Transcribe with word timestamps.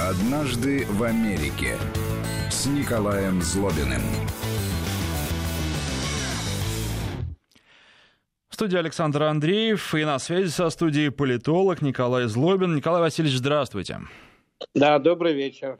«Однажды 0.00 0.86
в 0.86 1.02
Америке» 1.02 1.76
с 2.50 2.66
Николаем 2.66 3.42
Злобиным. 3.42 4.02
В 8.48 8.54
студии 8.54 8.76
Александр 8.78 9.24
Андреев 9.24 9.94
и 9.94 10.04
на 10.04 10.18
связи 10.18 10.48
со 10.48 10.70
студией 10.70 11.10
политолог 11.10 11.82
Николай 11.82 12.24
Злобин. 12.24 12.74
Николай 12.74 13.00
Васильевич, 13.00 13.38
здравствуйте. 13.38 14.00
Да, 14.74 14.98
добрый 14.98 15.34
вечер. 15.34 15.78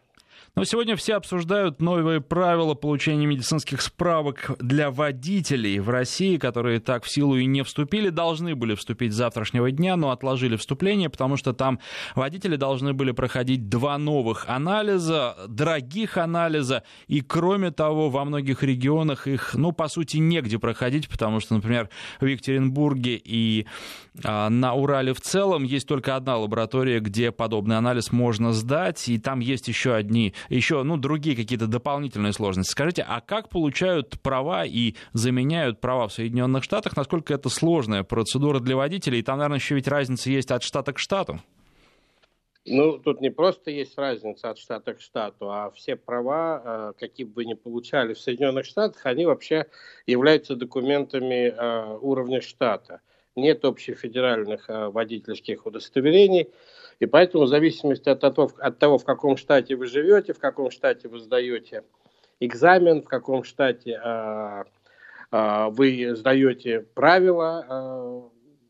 Но 0.54 0.64
сегодня 0.64 0.96
все 0.96 1.14
обсуждают 1.14 1.80
новые 1.80 2.20
правила 2.20 2.74
получения 2.74 3.26
медицинских 3.26 3.80
справок 3.80 4.50
для 4.58 4.90
водителей 4.90 5.78
в 5.78 5.88
России, 5.88 6.36
которые 6.36 6.80
так 6.80 7.04
в 7.04 7.10
силу 7.10 7.36
и 7.36 7.46
не 7.46 7.62
вступили, 7.62 8.08
должны 8.08 8.56
были 8.56 8.74
вступить 8.74 9.12
с 9.12 9.16
завтрашнего 9.16 9.70
дня, 9.70 9.96
но 9.96 10.10
отложили 10.10 10.56
вступление, 10.56 11.10
потому 11.10 11.36
что 11.36 11.52
там 11.52 11.78
водители 12.16 12.56
должны 12.56 12.92
были 12.92 13.12
проходить 13.12 13.68
два 13.68 13.98
новых 13.98 14.48
анализа, 14.48 15.36
дорогих 15.46 16.16
анализа, 16.16 16.82
и 17.06 17.20
кроме 17.20 17.70
того, 17.70 18.10
во 18.10 18.24
многих 18.24 18.62
регионах 18.62 19.28
их, 19.28 19.54
ну, 19.54 19.72
по 19.72 19.86
сути, 19.88 20.16
негде 20.16 20.58
проходить, 20.58 21.08
потому 21.08 21.40
что, 21.40 21.54
например, 21.54 21.88
в 22.20 22.26
Екатеринбурге 22.26 23.20
и 23.22 23.66
а, 24.24 24.48
на 24.48 24.74
Урале 24.74 25.12
в 25.14 25.20
целом 25.20 25.62
есть 25.62 25.86
только 25.86 26.16
одна 26.16 26.36
лаборатория, 26.36 27.00
где 27.00 27.30
подобный 27.30 27.76
анализ 27.76 28.10
можно 28.10 28.52
сдать, 28.52 29.08
и 29.08 29.18
там 29.18 29.40
есть 29.40 29.68
еще 29.68 29.94
одни 29.94 30.34
еще, 30.48 30.82
ну, 30.82 30.96
другие 30.96 31.36
какие-то 31.36 31.66
дополнительные 31.66 32.32
сложности. 32.32 32.72
Скажите, 32.72 33.04
а 33.06 33.20
как 33.20 33.48
получают 33.48 34.20
права 34.20 34.64
и 34.64 34.94
заменяют 35.12 35.80
права 35.80 36.08
в 36.08 36.12
Соединенных 36.12 36.64
Штатах? 36.64 36.96
Насколько 36.96 37.34
это 37.34 37.48
сложная 37.48 38.02
процедура 38.02 38.60
для 38.60 38.76
водителей? 38.76 39.20
И 39.20 39.22
там, 39.22 39.38
наверное, 39.38 39.58
еще 39.58 39.74
ведь 39.74 39.88
разница 39.88 40.30
есть 40.30 40.50
от 40.50 40.62
штата 40.62 40.92
к 40.92 40.98
штату. 40.98 41.40
Ну, 42.70 42.98
тут 42.98 43.20
не 43.20 43.30
просто 43.30 43.70
есть 43.70 43.96
разница 43.96 44.50
от 44.50 44.58
штата 44.58 44.94
к 44.94 45.00
штату, 45.00 45.50
а 45.50 45.70
все 45.70 45.96
права, 45.96 46.62
э, 46.64 46.92
какие 46.98 47.26
бы 47.26 47.32
вы 47.36 47.44
ни 47.46 47.54
получали 47.54 48.12
в 48.12 48.20
Соединенных 48.20 48.66
Штатах, 48.66 49.06
они 49.06 49.24
вообще 49.24 49.66
являются 50.06 50.54
документами 50.54 51.48
э, 51.48 51.98
уровня 52.00 52.40
штата. 52.42 53.00
Нет 53.38 53.64
общефедеральных 53.64 54.68
э, 54.68 54.88
водительских 54.88 55.64
удостоверений. 55.66 56.50
И 56.98 57.06
поэтому 57.06 57.44
в 57.44 57.48
зависимости 57.48 58.08
от 58.08 58.20
того, 58.20 58.50
от 58.58 58.78
того, 58.78 58.98
в 58.98 59.04
каком 59.04 59.36
штате 59.36 59.76
вы 59.76 59.86
живете, 59.86 60.32
в 60.32 60.38
каком 60.38 60.70
штате 60.70 61.08
вы 61.08 61.20
сдаете 61.20 61.84
экзамен, 62.40 63.02
в 63.02 63.06
каком 63.06 63.44
штате 63.44 64.00
э, 64.02 64.64
э, 65.30 65.66
вы 65.70 66.14
сдаете 66.16 66.80
правила, 66.94 67.66
э, 67.68 68.20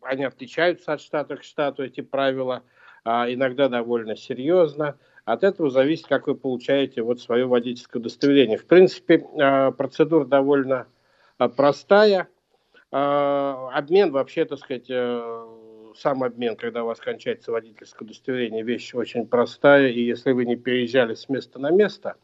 они 0.02 0.24
отличаются 0.24 0.92
от 0.92 1.00
штата 1.00 1.36
к 1.36 1.42
штату, 1.42 1.82
эти 1.84 2.02
правила, 2.02 2.62
э, 3.04 3.10
иногда 3.32 3.68
довольно 3.68 4.16
серьезно. 4.16 4.98
От 5.24 5.44
этого 5.44 5.70
зависит, 5.70 6.06
как 6.06 6.26
вы 6.26 6.34
получаете 6.34 7.02
вот 7.02 7.20
свое 7.20 7.46
водительское 7.46 8.00
удостоверение. 8.00 8.58
В 8.58 8.66
принципе, 8.66 9.24
э, 9.38 9.72
процедура 9.72 10.24
довольно 10.24 10.86
э, 11.38 11.48
простая. 11.48 12.28
Э, 12.90 13.68
обмен 13.72 14.12
вообще, 14.12 14.44
так 14.44 14.58
сказать, 14.58 14.86
э, 14.88 15.46
сам 15.96 16.22
обмен, 16.22 16.56
когда 16.56 16.84
у 16.84 16.86
вас 16.86 16.98
кончается 17.00 17.52
водительское 17.52 18.06
удостоверение, 18.06 18.62
вещь 18.62 18.94
очень 18.94 19.26
простая, 19.26 19.88
и 19.88 20.00
если 20.00 20.32
вы 20.32 20.46
не 20.46 20.56
переезжали 20.56 21.14
с 21.14 21.28
места 21.28 21.58
на 21.58 21.70
место, 21.70 22.16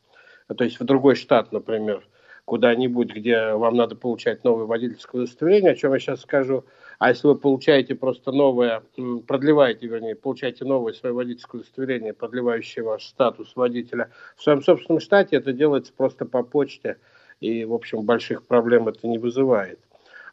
то 0.56 0.64
есть 0.64 0.80
в 0.80 0.84
другой 0.84 1.16
штат, 1.16 1.52
например, 1.52 2.06
куда-нибудь, 2.46 3.12
где 3.14 3.52
вам 3.54 3.76
надо 3.76 3.96
получать 3.96 4.44
новое 4.44 4.66
водительское 4.66 5.22
удостоверение, 5.22 5.72
о 5.72 5.74
чем 5.74 5.92
я 5.92 5.98
сейчас 5.98 6.22
скажу, 6.22 6.64
а 6.98 7.10
если 7.10 7.26
вы 7.26 7.34
получаете 7.36 7.94
просто 7.94 8.32
новое, 8.32 8.82
продлеваете, 9.26 9.86
вернее, 9.86 10.14
получаете 10.14 10.64
новое 10.64 10.92
свое 10.92 11.14
водительское 11.14 11.60
удостоверение, 11.60 12.14
продлевающее 12.14 12.84
ваш 12.84 13.04
статус 13.06 13.54
водителя 13.56 14.10
в 14.36 14.42
своем 14.42 14.62
собственном 14.62 15.00
штате, 15.00 15.36
это 15.36 15.52
делается 15.52 15.92
просто 15.94 16.24
по 16.24 16.42
почте, 16.42 16.98
и, 17.40 17.64
в 17.64 17.74
общем, 17.74 18.02
больших 18.02 18.46
проблем 18.46 18.88
это 18.88 19.06
не 19.08 19.18
вызывает. 19.18 19.83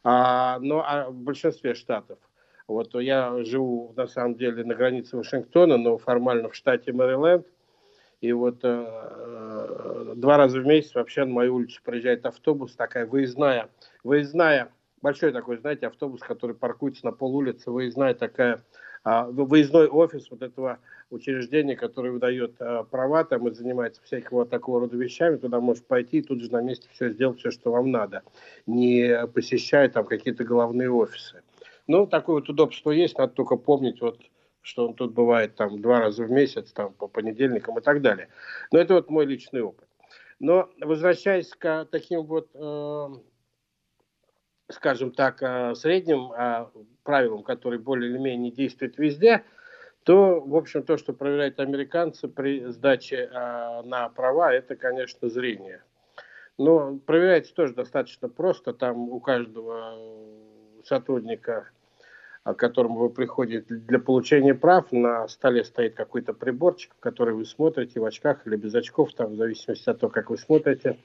А, 0.03 0.59
но 0.59 0.83
а 0.85 1.09
в 1.09 1.15
большинстве 1.15 1.73
штатов 1.75 2.17
вот 2.71 2.95
я 2.95 3.43
живу, 3.43 3.93
на 3.95 4.07
самом 4.07 4.35
деле, 4.35 4.63
на 4.63 4.75
границе 4.75 5.17
Вашингтона, 5.17 5.77
но 5.77 5.97
формально 5.97 6.49
в 6.49 6.55
штате 6.55 6.93
Мэриленд. 6.93 7.45
И 8.21 8.31
вот 8.33 8.59
э, 8.63 8.85
э, 8.85 10.13
два 10.15 10.37
раза 10.37 10.59
в 10.59 10.65
месяц 10.65 10.93
вообще 10.93 11.25
на 11.25 11.33
мою 11.33 11.55
улицу 11.55 11.81
проезжает 11.83 12.25
автобус, 12.25 12.75
такая 12.75 13.07
выездная, 13.07 13.69
выездная, 14.03 14.69
большой 15.01 15.31
такой, 15.31 15.57
знаете, 15.57 15.87
автобус, 15.87 16.21
который 16.21 16.55
паркуется 16.55 17.03
на 17.05 17.11
пол 17.11 17.35
улицы, 17.35 17.71
выездная 17.71 18.13
такая, 18.13 18.63
выездной 19.03 19.87
офис 19.87 20.29
вот 20.29 20.41
этого 20.41 20.79
учреждения, 21.09 21.75
которое 21.75 22.11
выдает 22.11 22.55
э, 22.59 22.83
права 22.89 23.23
там 23.23 23.47
и 23.47 23.53
занимается 23.53 24.01
всякого 24.03 24.45
такого 24.45 24.81
рода 24.81 24.95
вещами, 24.95 25.37
туда 25.37 25.59
можешь 25.59 25.83
пойти 25.83 26.19
и 26.19 26.21
тут 26.21 26.41
же 26.41 26.51
на 26.51 26.61
месте 26.61 26.87
все 26.91 27.09
сделать, 27.09 27.39
все, 27.39 27.51
что 27.51 27.71
вам 27.71 27.91
надо, 27.91 28.23
не 28.65 29.27
посещая 29.33 29.89
там 29.89 30.05
какие-то 30.05 30.43
головные 30.43 30.91
офисы. 30.91 31.41
Ну, 31.87 32.07
такое 32.07 32.35
вот 32.35 32.49
удобство 32.49 32.91
есть, 32.91 33.17
надо 33.17 33.33
только 33.33 33.57
помнить, 33.57 33.99
вот, 34.01 34.19
что 34.61 34.87
он 34.87 34.93
тут 34.93 35.13
бывает 35.13 35.55
там 35.55 35.81
два 35.81 35.99
раза 35.99 36.23
в 36.23 36.31
месяц, 36.31 36.71
там 36.71 36.93
по 36.93 37.07
понедельникам 37.07 37.77
и 37.79 37.81
так 37.81 38.01
далее. 38.01 38.29
Но 38.71 38.79
это 38.79 38.93
вот 38.93 39.09
мой 39.09 39.25
личный 39.25 39.61
опыт. 39.61 39.87
Но 40.39 40.69
возвращаясь 40.79 41.49
к 41.49 41.85
таким 41.91 42.23
вот, 42.23 42.49
э, 42.53 43.07
скажем 44.71 45.11
так, 45.11 45.41
э, 45.41 45.75
средним 45.75 46.31
э, 46.31 46.67
правилам, 47.03 47.43
которые 47.43 47.79
более 47.79 48.11
или 48.11 48.17
менее 48.17 48.51
действуют 48.51 48.97
везде, 48.97 49.43
то, 50.03 50.39
в 50.39 50.55
общем, 50.55 50.83
то, 50.83 50.97
что 50.97 51.13
проверяют 51.13 51.59
американцы 51.59 52.27
при 52.27 52.65
сдаче 52.71 53.29
э, 53.31 53.81
на 53.83 54.09
права, 54.09 54.53
это, 54.53 54.75
конечно, 54.75 55.29
зрение. 55.29 55.83
Но 56.57 56.97
проверяется 56.97 57.53
тоже 57.53 57.73
достаточно 57.73 58.29
просто. 58.29 58.73
Там 58.73 59.09
у 59.09 59.19
каждого 59.19 59.97
сотрудника, 60.83 61.69
к 62.43 62.53
которому 62.53 62.99
вы 62.99 63.09
приходите 63.09 63.65
для 63.67 63.99
получения 63.99 64.53
прав, 64.53 64.91
на 64.91 65.27
столе 65.27 65.63
стоит 65.63 65.95
какой-то 65.95 66.33
приборчик, 66.33 66.91
который 66.99 67.33
вы 67.33 67.45
смотрите 67.45 67.99
в 67.99 68.05
очках 68.05 68.45
или 68.45 68.55
без 68.55 68.73
очков, 68.75 69.13
там 69.13 69.31
в 69.31 69.35
зависимости 69.35 69.89
от 69.89 69.99
того, 69.99 70.11
как 70.11 70.29
вы 70.29 70.37
смотрите. 70.37 70.97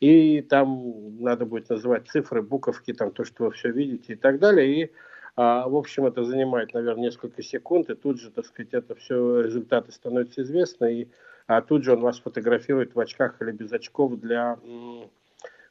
И 0.00 0.40
там 0.40 1.22
надо 1.22 1.44
будет 1.44 1.68
называть 1.68 2.08
цифры, 2.08 2.42
буковки, 2.42 2.94
там 2.94 3.10
то, 3.10 3.24
что 3.24 3.44
вы 3.44 3.50
все 3.52 3.70
видите 3.70 4.14
и 4.14 4.16
так 4.16 4.38
далее. 4.38 4.84
И, 4.84 4.92
а, 5.36 5.68
в 5.68 5.76
общем, 5.76 6.06
это 6.06 6.24
занимает, 6.24 6.72
наверное, 6.72 7.04
несколько 7.04 7.42
секунд, 7.42 7.90
и 7.90 7.94
тут 7.94 8.18
же, 8.18 8.30
так 8.30 8.46
сказать, 8.46 8.72
это 8.72 8.94
все 8.94 9.42
результаты 9.42 9.92
становятся 9.92 10.42
известны, 10.42 11.02
и 11.02 11.08
а 11.46 11.62
тут 11.62 11.84
же 11.84 11.92
он 11.92 12.00
вас 12.00 12.20
фотографирует 12.20 12.94
в 12.94 13.00
очках 13.00 13.42
или 13.42 13.50
без 13.50 13.72
очков 13.72 14.18
для, 14.20 14.56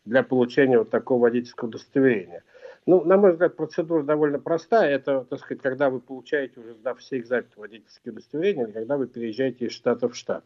для 0.04 0.24
получения 0.24 0.78
вот 0.78 0.90
такого 0.90 1.22
водительского 1.22 1.70
удостоверения. 1.70 2.44
Ну, 2.86 3.04
на 3.06 3.18
мой 3.18 3.32
взгляд, 3.32 3.56
процедура 3.56 4.04
довольно 4.04 4.40
простая. 4.40 4.90
Это, 4.94 5.26
так 5.30 5.40
сказать, 5.40 5.62
когда 5.62 5.90
вы 5.90 6.02
получаете, 6.02 6.60
уже 6.60 6.74
сдав 6.74 7.00
все 7.00 7.20
экзамены 7.20 7.48
водительские 7.56 8.12
удостоверения, 8.12 8.66
или 8.66 8.74
когда 8.74 8.98
вы 8.98 9.08
переезжаете 9.08 9.68
из 9.68 9.72
штата 9.72 10.10
в 10.10 10.16
штат. 10.16 10.44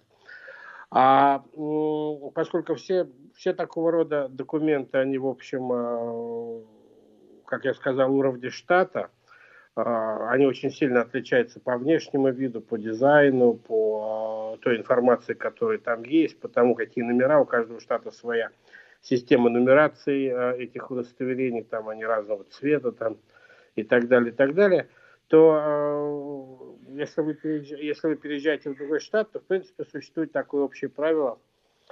А 0.96 1.44
поскольку 2.36 2.76
все, 2.76 3.10
все 3.34 3.54
такого 3.54 3.92
рода 3.92 4.28
документы, 4.30 5.00
они, 5.00 5.18
в 5.18 5.26
общем, 5.26 5.72
а, 5.72 6.62
как 7.46 7.66
я 7.66 7.74
сказал, 7.74 8.14
уровня 8.14 8.52
штата, 8.52 9.10
а, 9.76 10.30
они 10.30 10.46
очень 10.46 10.70
сильно 10.70 11.02
отличаются 11.02 11.60
по 11.60 11.80
внешнему 11.80 12.30
виду, 12.30 12.62
по 12.62 12.78
дизайну, 12.78 13.56
по 13.56 14.54
а, 14.54 14.58
той 14.58 14.78
информации, 14.78 15.34
которая 15.34 15.80
там 15.80 16.04
есть, 16.04 16.40
по 16.40 16.48
тому, 16.48 16.76
какие 16.76 17.04
номера. 17.04 17.40
У 17.40 17.46
каждого 17.46 17.80
штата 17.80 18.12
своя 18.12 18.52
система 19.02 19.50
нумерации 19.50 20.62
этих 20.62 20.92
удостоверений, 20.92 21.64
там 21.64 21.90
они 21.90 22.06
разного 22.06 22.44
цвета 22.44 22.92
там, 22.92 23.18
и 23.76 23.82
так 23.82 24.08
далее, 24.08 24.32
и 24.32 24.36
так 24.36 24.54
далее, 24.54 24.88
то 25.28 26.78
э, 26.88 27.00
если 27.00 27.22
вы, 27.22 27.38
если 27.44 28.08
вы 28.08 28.16
переезжаете 28.16 28.70
в 28.70 28.78
другой 28.78 29.00
штат, 29.00 29.32
то, 29.32 29.40
в 29.40 29.44
принципе, 29.44 29.86
существует 29.86 30.32
такое 30.32 30.64
общее 30.64 30.90
правило, 30.90 31.40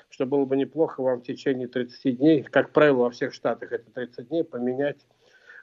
что 0.10 0.26
было 0.26 0.46
бы 0.46 0.56
неплохо 0.56 1.02
вам 1.02 1.22
в 1.22 1.24
течение 1.24 1.68
30 1.68 2.18
дней, 2.18 2.44
как 2.44 2.72
правило, 2.72 3.04
во 3.04 3.12
всех 3.12 3.34
штатах 3.34 3.72
это 3.72 3.90
30 3.92 4.28
дней, 4.28 4.44
поменять 4.44 5.06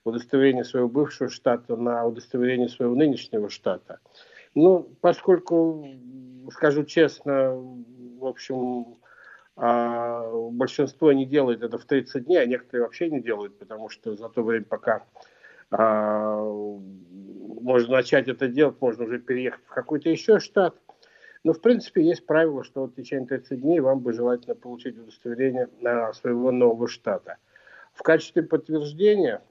удостоверение 0.05 0.65
своего 0.65 0.89
бывшего 0.89 1.29
штата 1.29 1.77
на 1.77 2.05
удостоверение 2.07 2.69
своего 2.69 2.95
нынешнего 2.95 3.49
штата. 3.49 4.01
Ну, 4.55 4.89
поскольку, 5.01 5.87
скажу 6.51 6.85
честно, 6.85 7.55
в 8.19 8.25
общем, 8.25 8.97
а 9.57 10.31
большинство 10.53 11.13
не 11.13 11.27
делает 11.27 11.63
это 11.63 11.79
в 11.79 11.85
30 11.85 12.25
дней, 12.25 12.41
а 12.41 12.47
некоторые 12.47 12.85
вообще 12.85 13.11
не 13.11 13.21
делают, 13.21 13.59
потому 13.59 13.89
что 13.89 14.15
за 14.15 14.29
то 14.29 14.43
время, 14.43 14.65
пока 14.65 15.05
а, 15.71 16.41
можно 17.79 17.97
начать 17.97 18.27
это 18.29 18.49
делать, 18.49 18.81
можно 18.81 19.05
уже 19.05 19.21
переехать 19.21 19.65
в 19.65 19.69
какой-то 19.69 20.11
еще 20.11 20.41
штат. 20.41 20.75
Но, 21.45 21.53
в 21.53 21.61
принципе, 21.61 22.03
есть 22.03 22.27
правило, 22.27 22.65
что 22.65 22.87
в 22.87 22.95
течение 22.95 23.29
30 23.29 23.61
дней 23.61 23.79
вам 23.79 24.01
бы 24.01 24.13
желательно 24.13 24.57
получить 24.57 24.99
удостоверение 24.99 25.69
своего 26.15 26.51
нового 26.51 26.89
штата. 26.89 27.37
В 27.93 28.03
качестве 28.03 28.43
подтверждения 28.43 29.43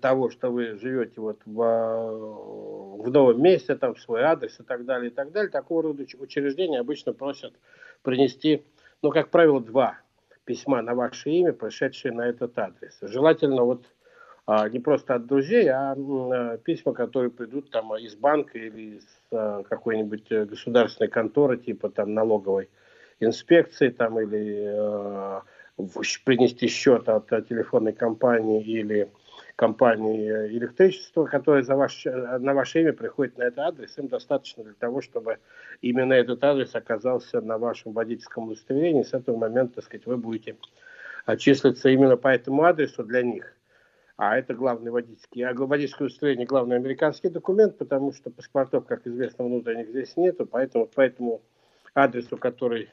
того, 0.00 0.30
что 0.30 0.50
вы 0.50 0.76
живете 0.76 1.20
вот 1.20 1.40
в, 1.46 1.54
в 1.54 3.08
новом 3.08 3.40
месте, 3.40 3.76
там 3.76 3.96
свой 3.96 4.22
адрес 4.22 4.58
и 4.58 4.64
так 4.64 4.84
далее, 4.84 5.12
и 5.12 5.14
так 5.14 5.30
далее, 5.30 5.48
такого 5.48 5.84
рода 5.84 6.04
учреждения 6.18 6.80
обычно 6.80 7.12
просят 7.12 7.54
принести, 8.02 8.64
ну, 9.02 9.12
как 9.12 9.30
правило, 9.30 9.60
два 9.60 10.00
письма 10.44 10.82
на 10.82 10.96
ваше 10.96 11.30
имя, 11.30 11.52
пришедшие 11.52 12.12
на 12.12 12.26
этот 12.26 12.58
адрес. 12.58 12.98
Желательно 13.00 13.62
вот 13.62 13.86
не 14.48 14.78
просто 14.78 15.16
от 15.16 15.26
друзей, 15.26 15.68
а, 15.68 15.92
а 15.96 16.56
письма, 16.58 16.92
которые 16.92 17.30
придут 17.30 17.70
там 17.70 17.96
из 17.96 18.14
банка 18.14 18.58
или 18.58 18.98
из 18.98 19.06
а, 19.32 19.64
какой-нибудь 19.64 20.30
э, 20.30 20.44
государственной 20.44 21.08
конторы, 21.08 21.56
типа 21.56 21.90
там 21.90 22.14
налоговой 22.14 22.68
инспекции 23.18 23.88
там 23.88 24.20
или 24.20 24.66
а, 24.68 25.42
принести 26.24 26.68
счет 26.68 27.08
от 27.08 27.28
телефонной 27.48 27.92
компании 27.92 28.62
или 28.62 29.10
компании 29.56 30.30
электричества, 30.56 31.24
которая 31.24 31.62
за 31.64 31.74
ваш, 31.74 32.04
на 32.04 32.54
ваше 32.54 32.82
имя 32.82 32.92
приходит 32.92 33.38
на 33.38 33.44
этот 33.44 33.58
адрес, 33.58 33.98
им 33.98 34.06
достаточно 34.06 34.62
для 34.62 34.74
того, 34.74 35.00
чтобы 35.00 35.38
именно 35.80 36.12
этот 36.12 36.44
адрес 36.44 36.74
оказался 36.74 37.40
на 37.40 37.58
вашем 37.58 37.92
водительском 37.92 38.44
удостоверении. 38.44 39.02
С 39.02 39.14
этого 39.14 39.36
момента, 39.36 39.76
так 39.76 39.84
сказать, 39.84 40.06
вы 40.06 40.18
будете 40.18 40.56
числиться 41.38 41.88
именно 41.88 42.16
по 42.16 42.28
этому 42.28 42.64
адресу 42.64 43.02
для 43.02 43.22
них. 43.22 43.55
А 44.16 44.38
это 44.38 44.54
главный 44.54 44.90
водительский, 44.90 45.42
а 45.44 45.52
водительское 45.52 46.06
удостоверение 46.06 46.46
главный 46.46 46.76
американский 46.76 47.28
документ, 47.28 47.76
потому 47.76 48.12
что 48.14 48.30
паспортов, 48.30 48.86
как 48.86 49.06
известно, 49.06 49.44
внутренних 49.44 49.90
здесь 49.90 50.16
нету, 50.16 50.46
поэтому 50.46 50.86
по 50.86 51.02
этому 51.02 51.42
адресу, 51.94 52.38
который 52.38 52.90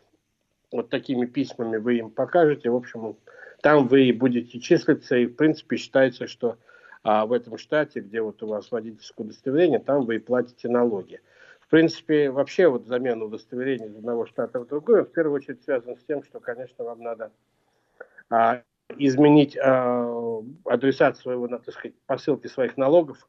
вот 0.72 0.90
такими 0.90 1.26
письмами 1.26 1.78
вы 1.78 2.00
им 2.00 2.10
покажете, 2.10 2.70
в 2.70 2.76
общем, 2.76 3.16
там 3.62 3.88
вы 3.88 4.12
будете 4.12 4.60
числиться, 4.60 5.16
и 5.16 5.28
в 5.28 5.36
принципе 5.36 5.78
считается, 5.78 6.28
что 6.28 6.58
а, 7.04 7.26
в 7.26 7.32
этом 7.32 7.58
штате, 7.58 8.02
где 8.02 8.22
вот 8.22 8.44
у 8.44 8.48
вас 8.48 8.70
водительское 8.70 9.26
удостоверение, 9.26 9.80
там 9.80 10.06
вы 10.06 10.18
и 10.18 10.20
платите 10.20 10.68
налоги. 10.68 11.22
В 11.62 11.70
принципе, 11.70 12.32
вообще 12.32 12.68
вот 12.68 12.86
замена 12.86 13.24
удостоверения 13.24 13.88
из 13.88 13.96
одного 13.96 14.26
штата 14.26 14.60
в 14.60 14.68
другой, 14.68 15.04
в 15.06 15.12
первую 15.12 15.38
очередь 15.38 15.64
связан 15.64 15.96
с 15.96 16.04
тем, 16.04 16.22
что, 16.24 16.42
конечно, 16.42 16.84
вам 16.84 17.02
надо 17.02 17.32
а, 18.30 18.62
изменить 18.98 19.56
э, 19.56 20.42
адресат 20.66 21.18
своего, 21.18 21.48
так 21.48 21.72
сказать, 21.72 21.96
посылки 22.06 22.48
своих 22.48 22.78
налогов. 22.78 23.28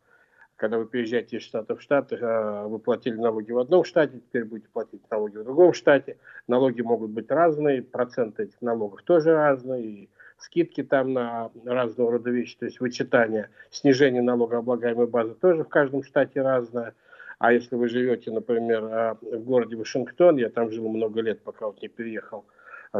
Когда 0.56 0.78
вы 0.78 0.86
переезжаете 0.86 1.38
из 1.38 1.42
штата 1.42 1.74
в 1.74 1.82
штат, 1.82 2.12
э, 2.12 2.64
вы 2.66 2.78
платили 2.78 3.16
налоги 3.16 3.52
в 3.52 3.58
одном 3.58 3.84
штате, 3.84 4.20
теперь 4.20 4.44
будете 4.44 4.68
платить 4.68 5.02
налоги 5.10 5.38
в 5.38 5.44
другом 5.44 5.72
штате. 5.72 6.18
Налоги 6.46 6.80
могут 6.82 7.10
быть 7.10 7.30
разные, 7.30 7.82
проценты 7.82 8.44
этих 8.44 8.60
налогов 8.62 9.02
тоже 9.02 9.34
разные, 9.34 9.84
и 9.84 10.10
скидки 10.38 10.82
там 10.82 11.12
на 11.12 11.50
разного 11.64 12.12
рода 12.12 12.30
вещи, 12.30 12.56
то 12.58 12.66
есть 12.66 12.80
вычитание, 12.80 13.50
снижение 13.70 14.22
налогооблагаемой 14.22 15.06
базы 15.06 15.34
тоже 15.34 15.64
в 15.64 15.68
каждом 15.68 16.02
штате 16.02 16.42
разное. 16.42 16.94
А 17.38 17.52
если 17.52 17.74
вы 17.74 17.88
живете, 17.88 18.30
например, 18.30 18.84
э, 18.84 19.14
в 19.20 19.44
городе 19.44 19.76
Вашингтон, 19.76 20.36
я 20.36 20.50
там 20.50 20.70
жил 20.70 20.88
много 20.88 21.20
лет, 21.20 21.42
пока 21.42 21.66
вот 21.66 21.82
не 21.82 21.88
переехал 21.88 22.44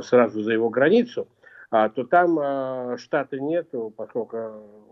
сразу 0.02 0.42
за 0.42 0.52
его 0.52 0.70
границу, 0.70 1.22
а, 1.22 1.43
то 1.88 2.04
там 2.04 2.38
а, 2.38 2.96
штата 2.98 3.40
нет, 3.40 3.68
поскольку 3.96 4.36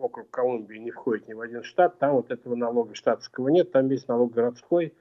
округ 0.01 0.29
Колумбии 0.31 0.79
не 0.79 0.91
входит 0.91 1.29
ни 1.29 1.33
в 1.33 1.41
один 1.41 1.63
штат, 1.63 1.97
там 2.01 2.15
вот 2.15 2.33
этого 2.33 2.57
налога 2.57 2.97
штатского 2.97 3.51
нет, 3.51 3.71
там 3.71 3.89
есть 3.89 4.09
налог 4.09 4.33
городской, 4.33 4.93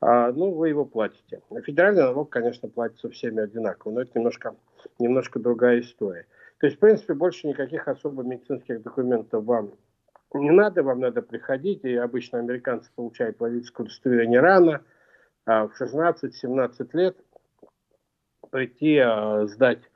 а, 0.00 0.32
ну, 0.32 0.52
вы 0.52 0.70
его 0.70 0.86
платите. 0.86 1.42
Федеральный 1.62 2.04
налог, 2.04 2.30
конечно, 2.30 2.70
платится 2.70 3.10
всеми 3.10 3.42
одинаково, 3.42 3.92
но 3.92 4.00
это 4.00 4.12
немножко, 4.14 4.56
немножко 4.98 5.38
другая 5.38 5.80
история. 5.80 6.26
То 6.58 6.66
есть, 6.66 6.78
в 6.78 6.80
принципе, 6.80 7.12
больше 7.12 7.48
никаких 7.48 7.86
особо 7.86 8.22
медицинских 8.22 8.82
документов 8.82 9.44
вам 9.44 9.72
не 10.32 10.50
надо, 10.50 10.82
вам 10.82 11.00
надо 11.00 11.20
приходить, 11.20 11.84
и 11.84 11.96
обычно 11.96 12.38
американцы 12.38 12.90
получают 12.94 13.38
водительское 13.38 13.84
удостоверение 13.84 14.40
рано, 14.40 14.80
а, 15.44 15.68
в 15.68 15.78
16-17 15.78 16.88
лет 16.94 17.18
прийти, 18.50 19.02
сдать 19.48 19.80
а, 19.82 19.90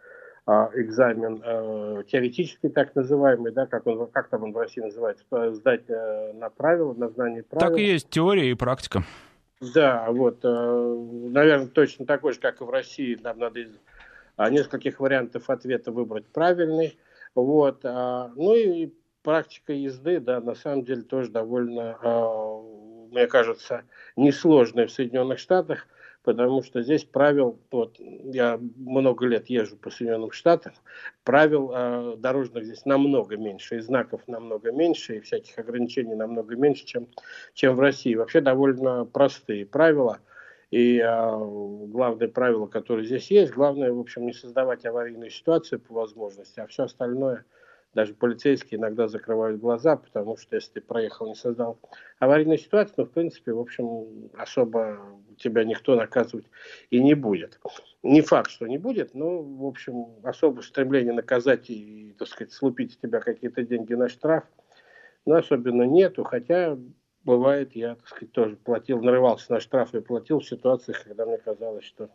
экзамен 0.46 1.40
э, 1.42 2.02
теоретический 2.06 2.68
так 2.68 2.94
называемый, 2.94 3.52
да, 3.52 3.66
как, 3.66 3.86
он, 3.86 4.06
как 4.08 4.28
там 4.28 4.42
он 4.42 4.52
в 4.52 4.58
России 4.58 4.82
называется, 4.82 5.24
сдать 5.54 5.88
э, 5.88 6.32
на 6.34 6.50
правила, 6.50 6.92
на 6.92 7.08
знание 7.08 7.42
правил. 7.42 7.68
Так 7.68 7.78
и 7.78 7.84
есть 7.84 8.10
теория 8.10 8.50
и 8.50 8.54
практика. 8.54 9.04
Да, 9.74 10.06
вот, 10.10 10.40
э, 10.42 11.06
наверное, 11.30 11.68
точно 11.68 12.04
такой 12.04 12.34
же, 12.34 12.40
как 12.40 12.60
и 12.60 12.64
в 12.64 12.70
России, 12.70 13.18
нам 13.22 13.38
надо 13.38 13.60
из 13.60 13.70
а, 14.36 14.50
нескольких 14.50 15.00
вариантов 15.00 15.48
ответа 15.48 15.92
выбрать 15.92 16.26
правильный, 16.26 16.98
вот, 17.34 17.80
а, 17.84 18.30
ну 18.36 18.54
и 18.54 18.92
практика 19.22 19.72
езды, 19.72 20.20
да, 20.20 20.40
на 20.40 20.54
самом 20.54 20.84
деле 20.84 21.02
тоже 21.02 21.30
довольно, 21.30 21.96
а, 22.02 22.60
мне 23.10 23.26
кажется, 23.28 23.84
несложная 24.16 24.86
в 24.86 24.90
Соединенных 24.90 25.38
Штатах, 25.38 25.86
потому 26.24 26.62
что 26.62 26.82
здесь 26.82 27.04
правил, 27.04 27.58
вот 27.70 27.96
я 27.98 28.58
много 28.76 29.26
лет 29.26 29.48
езжу 29.48 29.76
по 29.76 29.90
Соединенным 29.90 30.32
Штатам, 30.32 30.72
правил 31.22 31.70
э, 31.72 32.16
дорожных 32.16 32.64
здесь 32.64 32.84
намного 32.86 33.36
меньше, 33.36 33.76
и 33.76 33.80
знаков 33.80 34.22
намного 34.26 34.72
меньше, 34.72 35.18
и 35.18 35.20
всяких 35.20 35.58
ограничений 35.58 36.14
намного 36.14 36.56
меньше, 36.56 36.86
чем, 36.86 37.08
чем 37.52 37.76
в 37.76 37.80
России. 37.80 38.14
Вообще 38.14 38.40
довольно 38.40 39.04
простые 39.04 39.66
правила. 39.66 40.18
И 40.70 40.98
э, 40.98 41.06
главное 41.06 42.28
правило, 42.28 42.66
которое 42.66 43.04
здесь 43.04 43.30
есть, 43.30 43.52
главное, 43.52 43.92
в 43.92 44.00
общем, 44.00 44.26
не 44.26 44.32
создавать 44.32 44.86
аварийную 44.86 45.30
ситуацию 45.30 45.78
по 45.78 45.92
возможности, 45.94 46.58
а 46.58 46.66
все 46.66 46.84
остальное– 46.84 47.44
даже 47.94 48.14
полицейские 48.14 48.80
иногда 48.80 49.08
закрывают 49.08 49.60
глаза, 49.60 49.96
потому 49.96 50.36
что 50.36 50.56
если 50.56 50.72
ты 50.72 50.80
проехал, 50.80 51.26
не 51.26 51.34
создал 51.34 51.78
аварийную 52.18 52.58
ситуацию, 52.58 52.94
ну, 52.98 53.04
в 53.06 53.10
принципе, 53.10 53.52
в 53.52 53.60
общем, 53.60 54.30
особо 54.36 54.98
тебя 55.38 55.64
никто 55.64 55.94
наказывать 55.94 56.46
и 56.90 57.02
не 57.02 57.14
будет. 57.14 57.60
Не 58.02 58.20
факт, 58.20 58.50
что 58.50 58.66
не 58.66 58.78
будет, 58.78 59.14
но, 59.14 59.42
в 59.42 59.64
общем, 59.64 60.06
особо 60.22 60.60
стремления 60.60 61.12
наказать 61.12 61.70
и, 61.70 62.14
так 62.18 62.28
сказать, 62.28 62.52
слупить 62.52 62.92
с 62.92 62.96
тебя 62.96 63.20
какие-то 63.20 63.62
деньги 63.62 63.94
на 63.94 64.08
штраф, 64.08 64.44
ну, 65.26 65.36
особенно 65.36 65.84
нету, 65.84 66.24
хотя 66.24 66.76
бывает, 67.24 67.74
я, 67.74 67.94
так 67.94 68.08
сказать, 68.08 68.32
тоже 68.32 68.56
платил, 68.56 69.00
нарывался 69.00 69.52
на 69.52 69.60
штраф 69.60 69.94
и 69.94 70.00
платил 70.00 70.40
в 70.40 70.46
ситуациях, 70.46 71.02
когда 71.04 71.24
мне 71.24 71.38
казалось, 71.38 71.84
что 71.84 72.10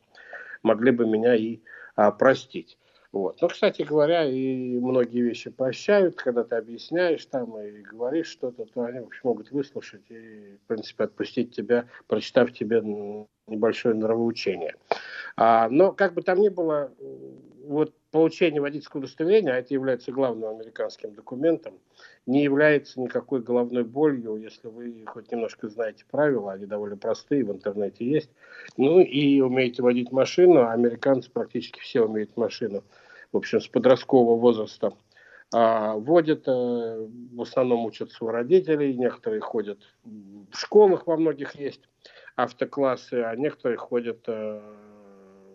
могли 0.61 0.91
бы 0.91 1.07
меня 1.07 1.35
и 1.35 1.59
а, 1.95 2.11
простить. 2.11 2.77
Вот. 3.11 3.41
Но, 3.41 3.47
кстати 3.47 3.81
говоря, 3.81 4.23
и 4.25 4.77
многие 4.77 5.21
вещи 5.21 5.49
прощают, 5.49 6.15
когда 6.15 6.43
ты 6.43 6.55
объясняешь 6.55 7.25
там 7.25 7.59
и 7.59 7.81
говоришь 7.81 8.27
что-то, 8.27 8.65
то 8.65 8.83
они 8.83 8.99
в 8.99 9.07
общем, 9.07 9.21
могут 9.23 9.51
выслушать 9.51 10.03
и, 10.09 10.57
в 10.63 10.67
принципе, 10.67 11.05
отпустить 11.05 11.55
тебя, 11.55 11.85
прочитав 12.07 12.53
тебе 12.53 12.81
небольшое 13.47 13.95
нравоучение. 13.95 14.75
А, 15.35 15.69
но, 15.69 15.91
как 15.91 16.13
бы 16.13 16.21
там 16.21 16.39
ни 16.39 16.49
было, 16.49 16.91
вот 17.65 17.93
получение 18.11 18.61
водительского 18.61 18.99
удостоверения, 19.01 19.53
а 19.53 19.57
это 19.57 19.73
является 19.73 20.11
главным 20.11 20.49
американским 20.49 21.13
документом, 21.13 21.75
не 22.25 22.43
является 22.43 22.99
никакой 22.99 23.41
головной 23.41 23.83
болью, 23.83 24.37
если 24.37 24.67
вы 24.67 25.03
хоть 25.05 25.31
немножко 25.31 25.67
знаете 25.67 26.05
правила, 26.09 26.53
они 26.53 26.65
довольно 26.65 26.97
простые, 26.97 27.45
в 27.45 27.51
интернете 27.51 28.05
есть, 28.05 28.29
ну 28.77 28.99
и 28.99 29.39
умеете 29.41 29.83
водить 29.83 30.11
машину, 30.11 30.61
а 30.61 30.73
американцы 30.73 31.29
практически 31.31 31.79
все 31.79 32.01
умеют 32.01 32.35
машину, 32.37 32.83
в 33.31 33.37
общем, 33.37 33.61
с 33.61 33.67
подросткового 33.67 34.39
возраста 34.39 34.93
а, 35.53 35.93
водят, 35.93 36.43
а, 36.47 37.07
в 37.33 37.41
основном 37.41 37.85
учатся 37.85 38.23
у 38.25 38.29
родителей, 38.29 38.95
некоторые 38.95 39.41
ходят 39.41 39.79
в 40.03 40.57
школах, 40.57 41.07
во 41.07 41.17
многих 41.17 41.55
есть 41.55 41.81
автоклассы, 42.35 43.15
а 43.15 43.35
некоторые 43.35 43.77
ходят 43.77 44.19
а, 44.27 44.61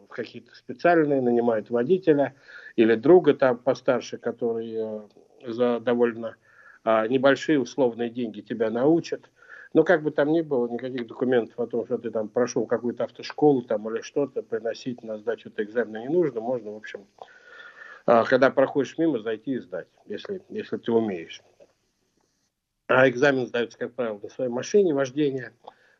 в 0.08 0.12
какие-то 0.12 0.54
специальные, 0.54 1.20
нанимают 1.20 1.70
водителя 1.70 2.34
или 2.76 2.94
друга 2.94 3.34
там 3.34 3.58
постарше, 3.58 4.18
который 4.18 4.76
а, 4.76 5.08
за 5.46 5.80
довольно 5.80 6.36
а, 6.84 7.06
небольшие 7.08 7.60
условные 7.60 8.10
деньги 8.10 8.40
тебя 8.40 8.70
научат. 8.70 9.30
Но 9.72 9.82
как 9.82 10.02
бы 10.02 10.12
там 10.12 10.30
ни 10.30 10.40
было, 10.40 10.68
никаких 10.68 11.08
документов 11.08 11.58
о 11.58 11.66
том, 11.66 11.84
что 11.84 11.98
ты 11.98 12.10
там 12.10 12.28
прошел 12.28 12.64
какую-то 12.64 13.04
автошколу 13.04 13.62
там 13.62 13.88
или 13.90 14.02
что-то, 14.02 14.42
приносить 14.42 15.02
на 15.02 15.18
сдачу 15.18 15.50
экзамена 15.56 16.02
не 16.02 16.08
нужно. 16.08 16.40
Можно, 16.40 16.72
в 16.72 16.76
общем, 16.76 17.06
когда 18.04 18.50
проходишь 18.50 18.98
мимо, 18.98 19.20
зайти 19.20 19.54
и 19.54 19.58
сдать, 19.58 19.88
если, 20.06 20.42
если 20.48 20.76
ты 20.76 20.92
умеешь. 20.92 21.42
А 22.86 23.08
экзамен 23.08 23.46
сдается, 23.46 23.78
как 23.78 23.94
правило, 23.94 24.20
на 24.22 24.28
своей 24.28 24.50
машине 24.50 24.92
вождения. 24.92 25.52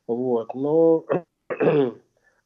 Вот. 0.06 0.54
Но 0.54 1.06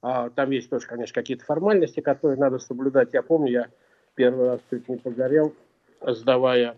а, 0.02 0.30
там 0.30 0.50
есть 0.50 0.70
тоже, 0.70 0.86
конечно, 0.86 1.14
какие-то 1.14 1.44
формальности, 1.44 2.00
которые 2.00 2.38
надо 2.38 2.58
соблюдать. 2.58 3.14
Я 3.14 3.22
помню, 3.22 3.50
я 3.50 3.68
первый 4.14 4.48
раз 4.48 4.60
чуть 4.70 4.88
не 4.88 4.96
погорел, 4.96 5.54
сдавая 6.00 6.76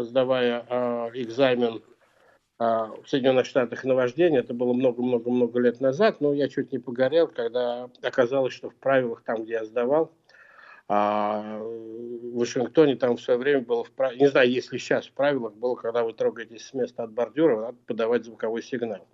сдавая 0.00 0.64
э, 0.68 1.10
экзамен 1.14 1.82
э, 2.58 2.64
в 2.64 3.04
Соединенных 3.06 3.46
Штатах 3.46 3.84
на 3.84 3.94
вождение, 3.94 4.40
это 4.40 4.54
было 4.54 4.72
много-много-много 4.72 5.58
лет 5.60 5.80
назад, 5.80 6.20
но 6.20 6.32
я 6.32 6.48
чуть 6.48 6.72
не 6.72 6.78
погорел, 6.78 7.28
когда 7.28 7.88
оказалось, 8.02 8.52
что 8.52 8.70
в 8.70 8.76
правилах, 8.76 9.22
там, 9.24 9.44
где 9.44 9.54
я 9.54 9.64
сдавал, 9.64 10.12
А 10.92 11.60
в 11.60 12.36
Вашингтоне 12.36 12.96
там 12.96 13.16
в 13.16 13.20
свое 13.20 13.38
время 13.38 13.60
было, 13.60 13.84
в, 13.84 13.90
не 14.16 14.26
знаю, 14.26 14.50
если 14.50 14.76
сейчас 14.76 15.06
в 15.06 15.12
правилах 15.12 15.54
было, 15.54 15.76
когда 15.76 16.02
вы 16.02 16.12
трогаетесь 16.12 16.66
с 16.66 16.74
места 16.74 17.04
от 17.04 17.12
бордюра, 17.12 17.60
надо 17.60 17.78
подавать 17.86 18.24
звуковой 18.24 18.60
сигнал 18.60 19.06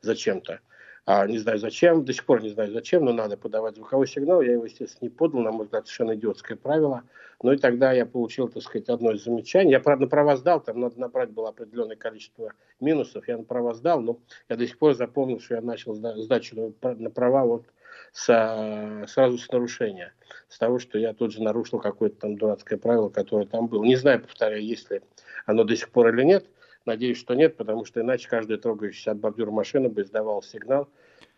зачем-то. 0.00 0.60
А, 1.06 1.26
не 1.26 1.38
знаю 1.38 1.58
зачем, 1.58 2.04
до 2.04 2.12
сих 2.12 2.24
пор 2.24 2.40
не 2.40 2.50
знаю 2.50 2.70
зачем, 2.70 3.04
но 3.04 3.12
надо 3.12 3.36
подавать 3.36 3.74
звуковой 3.74 4.06
сигнал. 4.06 4.42
Я 4.42 4.52
его, 4.52 4.66
естественно, 4.66 5.08
не 5.08 5.08
подал, 5.08 5.40
на 5.40 5.50
мой 5.50 5.64
взгляд, 5.64 5.88
совершенно 5.88 6.14
идиотское 6.14 6.56
правило. 6.56 7.02
Ну 7.42 7.50
и 7.50 7.56
тогда 7.56 7.90
я 7.92 8.06
получил, 8.06 8.46
так 8.46 8.62
сказать, 8.62 8.88
одно 8.88 9.10
из 9.10 9.24
замечаний. 9.24 9.72
Я, 9.72 9.80
правда, 9.80 10.04
на 10.04 10.10
права 10.10 10.36
сдал, 10.36 10.60
там 10.60 10.78
надо 10.78 11.00
набрать 11.00 11.30
было 11.30 11.48
определенное 11.48 11.96
количество 11.96 12.52
минусов. 12.78 13.26
Я 13.26 13.38
на 13.38 13.42
права 13.42 13.74
сдал, 13.74 14.00
но 14.00 14.20
я 14.48 14.54
до 14.54 14.64
сих 14.68 14.78
пор 14.78 14.94
запомнил, 14.94 15.40
что 15.40 15.56
я 15.56 15.62
начал 15.62 15.94
сдачу 15.94 16.74
на 16.80 17.10
права 17.10 17.44
вот 17.44 17.64
с, 18.12 19.04
сразу 19.08 19.38
с 19.38 19.50
нарушения. 19.50 20.12
С 20.48 20.58
того, 20.58 20.78
что 20.78 20.98
я 20.98 21.12
тут 21.12 21.32
же 21.32 21.42
нарушил 21.42 21.78
какое-то 21.78 22.20
там 22.20 22.36
дурацкое 22.36 22.78
правило, 22.78 23.08
которое 23.08 23.46
там 23.46 23.66
было. 23.66 23.84
Не 23.84 23.96
знаю, 23.96 24.20
повторяю, 24.20 24.64
есть 24.64 24.90
ли 24.90 25.02
оно 25.46 25.64
до 25.64 25.76
сих 25.76 25.90
пор 25.90 26.14
или 26.14 26.22
нет. 26.22 26.46
Надеюсь, 26.86 27.18
что 27.18 27.34
нет, 27.34 27.56
потому 27.56 27.84
что 27.84 28.00
иначе 28.00 28.28
каждая 28.28 28.58
трогающаяся 28.58 29.10
от 29.10 29.18
бордюра 29.18 29.50
машина 29.50 29.88
бы 29.90 30.02
издавала 30.02 30.42
сигнал, 30.42 30.88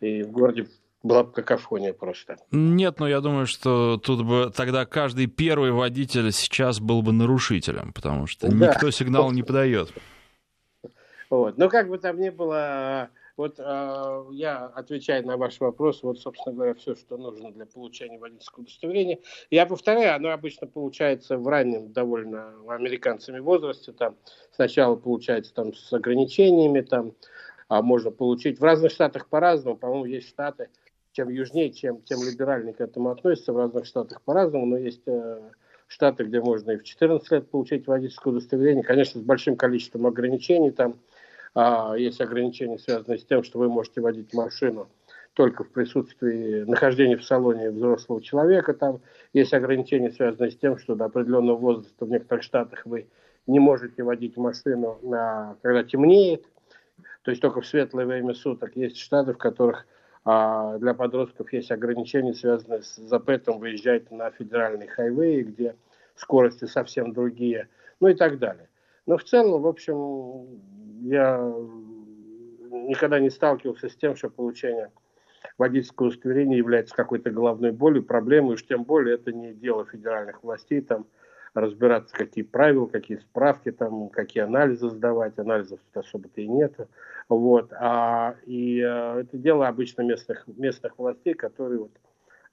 и 0.01 0.23
в 0.23 0.31
городе 0.31 0.67
была 1.03 1.25
бы 1.25 1.33
какофония 1.33 1.93
просто. 1.93 2.37
Нет, 2.51 3.01
но 3.01 3.09
я 3.09 3.21
думаю, 3.21 3.47
что 3.47 3.97
тут 3.97 4.25
бы 4.25 4.53
тогда 4.55 4.85
каждый 4.85 5.27
первый 5.27 5.73
водитель 5.73 6.31
сейчас 6.31 6.79
был 6.79 7.03
бы 7.03 7.13
нарушителем, 7.13 7.93
потому 7.93 8.27
что 8.27 8.49
да. 8.49 8.69
никто 8.69 8.91
сигнал 8.91 9.33
не 9.33 9.43
подает. 9.43 9.93
Вот. 11.31 11.59
Но 11.59 11.69
как 11.69 11.89
бы 11.89 11.99
там 11.99 12.21
ни 12.21 12.29
было, 12.29 13.09
вот 13.41 13.55
э, 13.59 14.25
я 14.33 14.67
отвечаю 14.67 15.27
на 15.27 15.39
ваш 15.39 15.61
вопрос, 15.61 16.03
вот, 16.03 16.21
собственно 16.21 16.55
говоря, 16.55 16.75
все, 16.75 16.95
что 16.95 17.17
нужно 17.17 17.51
для 17.51 17.65
получения 17.65 18.19
водительского 18.19 18.65
удостоверения. 18.65 19.19
Я 19.51 19.65
повторяю, 19.65 20.15
оно 20.15 20.31
обычно 20.31 20.67
получается 20.67 21.39
в 21.39 21.49
раннем 21.49 21.91
довольно 21.91 22.53
американцами 22.69 23.39
возрасте, 23.39 23.93
там 23.93 24.17
сначала 24.55 24.95
получается 24.95 25.55
там 25.55 25.73
с 25.73 25.91
ограничениями, 25.91 26.83
там 26.83 27.15
а 27.69 27.81
можно 27.81 28.11
получить. 28.11 28.61
В 28.61 28.65
разных 28.65 28.93
штатах 28.93 29.27
по-разному, 29.29 29.79
по-моему, 29.79 30.05
есть 30.05 30.29
штаты, 30.29 30.69
чем 31.13 31.31
южнее, 31.31 31.73
чем, 31.73 32.03
тем 32.03 32.19
либеральнее 32.23 32.75
к 32.75 32.81
этому 32.83 33.09
относятся, 33.09 33.55
в 33.55 33.57
разных 33.57 33.87
штатах 33.87 34.21
по-разному, 34.21 34.67
но 34.67 34.77
есть 34.77 35.07
э, 35.07 35.41
штаты, 35.87 36.25
где 36.25 36.43
можно 36.43 36.73
и 36.73 36.77
в 36.77 36.85
14 36.85 37.31
лет 37.31 37.51
получить 37.51 37.87
водительское 37.87 38.33
удостоверение, 38.33 38.85
конечно, 38.85 39.19
с 39.19 39.25
большим 39.25 39.57
количеством 39.57 40.07
ограничений, 40.07 40.73
там 40.73 40.99
а, 41.55 41.95
есть 41.97 42.21
ограничения, 42.21 42.79
связанные 42.79 43.19
с 43.19 43.25
тем, 43.25 43.43
что 43.43 43.59
вы 43.59 43.69
можете 43.69 44.01
водить 44.01 44.33
машину 44.33 44.89
только 45.35 45.65
в 45.65 45.71
присутствии 45.71 46.65
нахождения 46.65 47.17
в 47.17 47.25
салоне 47.25 47.71
взрослого 47.71 48.21
человека. 48.23 48.75
Там 48.75 49.01
есть 49.33 49.55
ограничения, 49.55 50.11
связанные 50.11 50.51
с 50.51 50.57
тем, 50.57 50.79
что 50.79 50.95
до 50.95 51.07
определенного 51.07 51.57
возраста 51.57 52.05
в 52.05 52.11
некоторых 52.11 52.43
штатах 52.43 52.85
вы 52.85 53.09
не 53.47 53.59
можете 53.59 54.03
водить 54.03 54.37
машину, 54.37 54.99
на, 55.03 55.57
когда 55.63 55.83
темнеет, 55.83 56.45
то 57.23 57.31
есть 57.31 57.41
только 57.41 57.61
в 57.61 57.67
светлое 57.67 58.07
время 58.07 58.35
суток. 58.35 58.77
Есть 58.77 58.99
штаты, 58.99 59.33
в 59.35 59.39
которых 59.39 59.87
а, 60.25 60.79
для 60.79 60.95
подростков 60.95 61.53
есть 61.53 61.71
ограничения, 61.71 62.35
связанные 62.35 62.83
с 62.83 62.97
запретом 62.97 63.59
выезжать 63.59 64.11
на 64.11 64.31
федеральные 64.31 64.89
хайвеи, 64.89 65.43
где 65.43 65.77
скорости 66.17 66.67
совсем 66.67 67.13
другие, 67.13 67.69
ну 68.01 68.09
и 68.09 68.15
так 68.15 68.39
далее. 68.39 68.69
Но 69.11 69.19
в 69.19 69.25
целом, 69.25 69.63
в 69.63 69.67
общем, 69.67 70.61
я 71.01 71.37
никогда 72.71 73.19
не 73.19 73.29
сталкивался 73.29 73.89
с 73.89 73.97
тем, 73.97 74.15
что 74.15 74.31
получение 74.31 74.93
водительского 75.59 76.07
удостоверения 76.07 76.57
является 76.57 76.95
какой-то 76.95 77.33
головной 77.33 77.73
болью, 77.73 78.05
проблемой, 78.05 78.55
уж 78.55 78.65
тем 78.65 78.85
более 78.85 79.17
это 79.17 79.33
не 79.33 79.53
дело 79.53 79.85
федеральных 79.85 80.45
властей, 80.45 80.81
там 80.81 81.07
разбираться, 81.55 82.15
какие 82.15 82.45
правила, 82.45 82.87
какие 82.87 83.17
справки, 83.17 83.73
там, 83.73 84.11
какие 84.11 84.45
анализы 84.45 84.89
сдавать, 84.91 85.37
анализов 85.41 85.81
тут 85.81 86.05
особо-то 86.05 86.41
и 86.41 86.47
нет. 86.47 86.77
Вот. 87.29 87.73
А, 87.73 88.37
и 88.47 88.81
а, 88.81 89.23
это 89.23 89.37
дело 89.39 89.67
обычно 89.67 90.03
местных, 90.03 90.47
местных 90.47 90.97
властей, 91.01 91.35
которые 91.35 91.81
вот, 91.81 91.93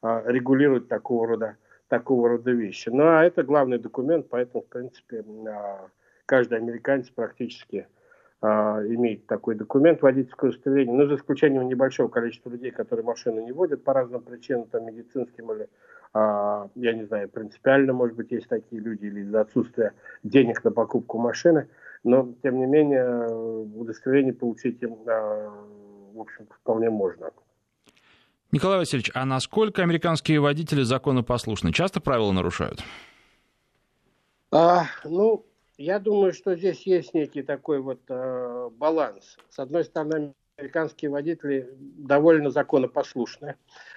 а, 0.02 0.24
регулируют 0.26 0.88
такого 0.88 1.28
рода, 1.28 1.58
такого 1.88 2.30
рода 2.30 2.50
вещи. 2.50 2.90
Ну, 2.90 3.04
а 3.04 3.24
это 3.24 3.44
главный 3.44 3.78
документ, 3.78 4.26
поэтому, 4.28 4.64
в 4.64 4.68
принципе, 4.70 5.24
а, 5.48 5.90
каждый 6.28 6.60
американец 6.60 7.10
практически 7.10 7.88
а, 8.42 8.84
имеет 8.86 9.26
такой 9.26 9.56
документ 9.56 10.04
водительское 10.04 10.52
удостоверение, 10.52 10.96
но 10.96 11.08
за 11.08 11.16
исключением 11.16 11.68
небольшого 11.68 12.08
количества 12.08 12.52
людей, 12.52 12.70
которые 12.70 13.04
машину 13.04 13.44
не 13.44 13.52
водят 13.52 13.84
по 13.84 13.94
разным 13.94 14.22
причинам, 14.22 14.68
там, 14.68 14.86
медицинским 14.86 15.52
или, 15.54 15.68
а, 16.14 16.70
я 16.76 16.94
не 16.94 17.06
знаю, 17.06 17.30
принципиально, 17.30 17.94
может 17.94 18.16
быть, 18.16 18.32
есть 18.32 18.48
такие 18.48 18.80
люди, 18.80 19.06
или 19.06 19.22
из-за 19.22 19.42
отсутствия 19.42 19.94
денег 20.22 20.64
на 20.64 20.72
покупку 20.72 21.18
машины, 21.18 21.68
но, 22.04 22.32
тем 22.44 22.60
не 22.60 22.68
менее, 22.68 23.28
удостоверение 23.28 24.34
получить 24.34 24.84
им, 24.84 24.98
а, 25.08 25.50
в 26.14 26.20
общем 26.20 26.46
вполне 26.62 26.92
можно. 26.92 27.32
Николай 28.52 28.78
Васильевич, 28.78 29.12
а 29.14 29.26
насколько 29.26 29.82
американские 29.82 30.40
водители 30.40 30.84
законопослушны? 30.84 31.74
Часто 31.74 32.02
правила 32.02 32.32
нарушают? 32.32 32.82
А, 34.52 34.86
ну, 35.04 35.44
я 35.78 36.00
думаю, 36.00 36.34
что 36.34 36.56
здесь 36.56 36.82
есть 36.88 37.14
некий 37.14 37.44
такой 37.44 37.80
вот 37.80 38.02
э, 38.10 38.70
баланс. 38.74 39.38
С 39.50 39.60
одной 39.60 39.84
стороны, 39.86 40.34
американские 40.58 41.12
водители 41.12 41.70
довольно 41.78 42.50
законопослушны. 42.50 43.56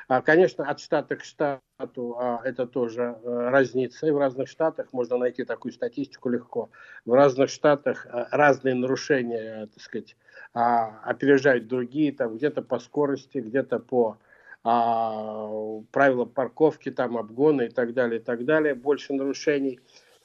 А, 0.08 0.20
конечно, 0.20 0.68
от 0.68 0.80
штата 0.80 1.16
к 1.16 1.24
штату 1.24 2.16
а, 2.18 2.42
это 2.44 2.66
тоже 2.66 3.16
а, 3.24 3.50
разнится. 3.50 4.06
И 4.06 4.10
в 4.10 4.18
разных 4.18 4.48
штатах 4.48 4.92
можно 4.92 5.16
найти 5.16 5.44
такую 5.44 5.72
статистику 5.72 6.28
легко. 6.28 6.70
В 7.06 7.14
разных 7.14 7.48
штатах 7.48 8.06
а, 8.10 8.28
разные 8.30 8.74
нарушения, 8.74 9.68
так 9.72 9.82
сказать, 9.82 10.16
а, 10.52 11.00
опережают 11.04 11.66
другие. 11.66 12.12
Там 12.12 12.36
где-то 12.36 12.60
по 12.60 12.78
скорости, 12.78 13.38
где-то 13.38 13.78
по 13.78 14.18
а, 14.62 15.48
правилам 15.92 16.28
парковки, 16.28 16.90
там 16.90 17.16
обгоны 17.16 17.66
и 17.66 17.70
так 17.70 17.94
далее, 17.94 18.20
и 18.20 18.22
так 18.22 18.44
далее. 18.44 18.74
Больше 18.74 19.14
нарушений. 19.14 19.80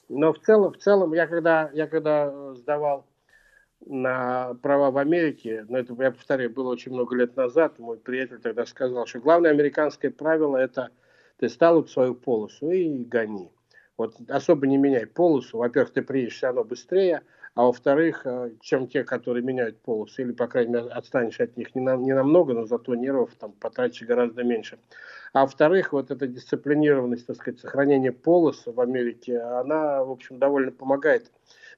Но 0.10 0.34
в 0.34 0.40
целом, 0.40 0.74
в 0.74 0.78
целом 0.78 1.14
я 1.14 1.28
когда, 1.28 1.70
я 1.74 1.88
когда 1.88 2.32
э, 2.32 2.54
сдавал 2.58 3.06
на 3.86 4.54
права 4.62 4.92
в 4.92 4.98
Америке, 4.98 5.66
но 5.68 5.78
это, 5.78 5.96
я 6.00 6.12
повторяю, 6.12 6.50
было 6.50 6.72
очень 6.72 6.92
много 6.92 7.16
лет 7.16 7.36
назад, 7.36 7.80
мой 7.80 7.98
приятель 7.98 8.40
тогда 8.40 8.66
сказал, 8.66 9.06
что 9.06 9.20
главное 9.20 9.52
американское 9.52 10.12
правило 10.12 10.58
это 10.58 10.90
ты 11.38 11.50
стал 11.50 11.84
в 11.84 11.90
свою 11.90 12.16
полосу 12.16 12.70
и 12.72 13.04
гони. 13.04 13.52
Вот 13.98 14.16
особо 14.30 14.68
не 14.68 14.78
меняй 14.78 15.06
полосу. 15.06 15.58
Во-первых, 15.58 15.94
ты 15.94 16.02
приедешь 16.02 16.36
все 16.36 16.48
равно 16.48 16.64
быстрее, 16.64 17.22
а 17.54 17.64
во-вторых, 17.64 18.26
э, 18.26 18.52
чем 18.62 18.88
те, 18.88 19.04
которые 19.04 19.44
меняют 19.44 19.80
полосы, 19.82 20.24
или, 20.24 20.34
по 20.34 20.48
крайней 20.48 20.74
мере, 20.74 20.88
отстанешь 20.88 21.40
от 21.40 21.56
них 21.56 21.74
не, 21.76 21.82
на, 21.82 21.96
не 21.96 22.14
намного, 22.14 22.54
но 22.54 22.66
зато 22.66 22.96
нервов 22.96 23.34
там 23.36 23.54
потратишь 23.54 24.06
гораздо 24.06 24.44
меньше. 24.44 24.78
А 25.36 25.42
во-вторых, 25.42 25.92
вот 25.92 26.12
эта 26.12 26.28
дисциплинированность, 26.28 27.28
так 27.28 27.36
сказать, 27.36 27.60
сохранение 27.60 28.14
полоса 28.14 28.72
в 28.72 28.80
Америке, 28.80 29.38
она, 29.38 30.02
в 30.02 30.12
общем, 30.12 30.40
довольно 30.40 30.72
помогает, 30.72 31.30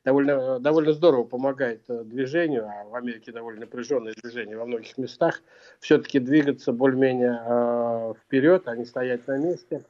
довольно, 0.05 0.59
довольно 0.59 0.93
здорово 0.93 1.23
помогает 1.23 1.81
э, 1.87 2.03
движению, 2.03 2.67
а 2.67 2.83
в 2.83 2.93
Америке 2.93 3.31
довольно 3.31 3.61
напряженное 3.61 4.13
движение 4.13 4.57
во 4.57 4.67
многих 4.67 4.95
местах, 4.99 5.41
все-таки 5.79 6.19
двигаться 6.19 6.71
более-менее 6.71 7.41
э, 7.43 8.13
вперед, 8.23 8.67
а 8.67 8.75
не 8.75 8.85
стоять 8.85 9.25
на 9.25 9.39
месте. 9.39 9.83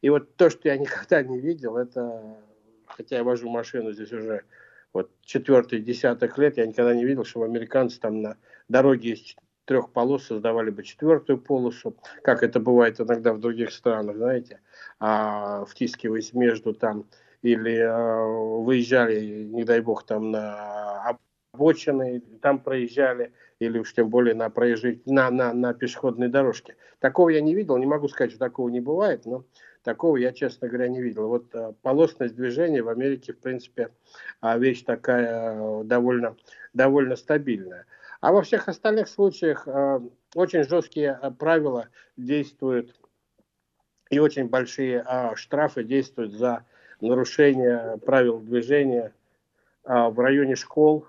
И 0.00 0.10
вот 0.10 0.36
то, 0.36 0.48
что 0.48 0.68
я 0.68 0.76
никогда 0.78 1.20
не 1.24 1.40
видел, 1.40 1.76
это, 1.76 2.36
хотя 2.86 3.16
я 3.16 3.24
вожу 3.24 3.50
машину 3.50 3.90
здесь 3.90 4.12
уже 4.12 4.44
вот 4.92 5.10
четвертый 5.22 5.80
десяток 5.80 6.38
лет 6.38 6.56
я 6.56 6.66
никогда 6.66 6.94
не 6.94 7.04
видел, 7.04 7.24
что 7.24 7.42
американцы 7.42 7.98
там 7.98 8.22
на 8.22 8.36
дороге 8.68 9.14
из 9.14 9.34
трех 9.68 9.90
полос 9.90 10.24
создавали 10.24 10.70
бы 10.70 10.82
четвертую 10.82 11.38
полосу, 11.38 11.94
как 12.22 12.42
это 12.42 12.58
бывает 12.58 13.00
иногда 13.00 13.34
в 13.34 13.38
других 13.38 13.70
странах, 13.70 14.16
знаете, 14.16 14.60
а, 14.98 15.66
втискиваясь 15.66 16.32
между 16.32 16.72
там 16.72 17.04
или 17.42 17.78
а, 17.78 18.24
выезжали, 18.24 19.44
не 19.44 19.64
дай 19.64 19.80
бог, 19.80 20.06
там 20.06 20.30
на 20.30 21.18
обочины, 21.52 22.20
там 22.40 22.60
проезжали, 22.60 23.32
или 23.58 23.78
уж 23.78 23.92
тем 23.92 24.08
более 24.08 24.34
на 24.34 24.48
проезжей, 24.48 25.02
на, 25.04 25.30
на, 25.30 25.52
на 25.52 25.74
пешеходной 25.74 26.28
дорожке. 26.28 26.76
Такого 26.98 27.28
я 27.28 27.42
не 27.42 27.54
видел, 27.54 27.76
не 27.76 27.86
могу 27.86 28.08
сказать, 28.08 28.30
что 28.30 28.40
такого 28.40 28.70
не 28.70 28.80
бывает, 28.80 29.26
но 29.26 29.44
Такого 29.82 30.16
я, 30.16 30.32
честно 30.32 30.68
говоря, 30.68 30.88
не 30.88 31.00
видел. 31.00 31.28
Вот 31.28 31.54
э, 31.54 31.72
полосность 31.82 32.34
движения 32.34 32.82
в 32.82 32.88
Америке, 32.88 33.32
в 33.32 33.38
принципе, 33.38 33.90
э, 34.42 34.58
вещь 34.58 34.82
такая 34.82 35.54
э, 35.54 35.84
довольно, 35.84 36.36
довольно 36.74 37.16
стабильная. 37.16 37.86
А 38.20 38.32
во 38.32 38.42
всех 38.42 38.68
остальных 38.68 39.08
случаях 39.08 39.66
очень 40.34 40.64
жесткие 40.64 41.18
правила 41.38 41.88
действуют 42.16 42.94
и 44.10 44.18
очень 44.18 44.48
большие 44.48 45.04
штрафы 45.34 45.84
действуют 45.84 46.32
за 46.32 46.64
нарушение 47.00 47.98
правил 47.98 48.40
движения 48.40 49.12
в 49.84 50.18
районе 50.18 50.56
школ, 50.56 51.06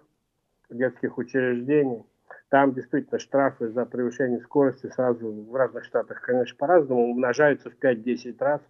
детских 0.70 1.18
учреждений. 1.18 2.04
Там 2.50 2.74
действительно 2.74 3.20
штрафы 3.20 3.70
за 3.70 3.86
превышение 3.86 4.40
скорости 4.42 4.88
сразу 4.88 5.32
в 5.32 5.56
разных 5.56 5.86
штатах, 5.86 6.22
конечно, 6.22 6.58
по-разному 6.58 7.10
умножаются 7.12 7.70
в 7.70 7.76
5-10 7.76 8.36
раз. 8.40 8.62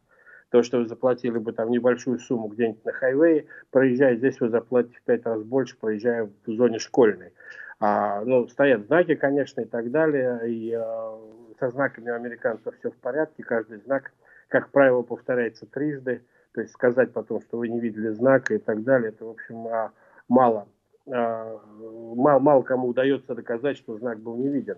То, 0.50 0.64
что 0.64 0.80
вы 0.80 0.88
заплатили 0.88 1.38
бы 1.38 1.54
там 1.54 1.70
небольшую 1.70 2.20
сумму 2.20 2.48
где-нибудь 2.48 2.84
на 2.84 2.92
хайвее, 2.92 3.46
проезжая 3.70 4.16
здесь, 4.16 4.40
вы 4.40 4.50
заплатите 4.50 4.98
в 4.98 5.04
пять 5.04 5.26
раз 5.26 5.44
больше, 5.44 5.78
проезжая 5.78 6.30
в 6.46 6.52
зоне 6.52 6.80
школьной. 6.80 7.34
А, 7.80 8.22
ну, 8.26 8.48
стоят 8.48 8.86
знаки, 8.86 9.16
конечно, 9.16 9.62
и 9.62 9.66
так 9.66 9.90
далее. 9.92 10.42
И 10.50 10.74
а, 10.74 11.18
со 11.60 11.70
знаками 11.70 12.10
у 12.10 12.16
американцев 12.16 12.78
все 12.78 12.92
в 12.92 12.98
порядке. 12.98 13.44
Каждый 13.44 13.80
знак, 13.80 14.12
как 14.50 14.70
правило, 14.70 15.02
повторяется 15.02 15.66
трижды. 15.66 16.22
То 16.54 16.62
есть 16.62 16.74
сказать 16.74 17.14
потом, 17.14 17.42
что 17.42 17.58
вы 17.58 17.70
не 17.70 17.80
видели 17.80 18.10
знака 18.10 18.56
и 18.56 18.58
так 18.58 18.84
далее, 18.84 19.10
это, 19.10 19.24
в 19.24 19.30
общем, 19.30 19.68
а, 19.68 19.92
мало, 20.28 20.68
а, 21.08 21.60
мало, 21.70 22.40
мало 22.40 22.62
кому 22.64 22.88
удается 22.88 23.36
доказать, 23.36 23.78
что 23.78 23.98
знак 23.98 24.20
был 24.20 24.36
не 24.36 24.50
виден. 24.50 24.78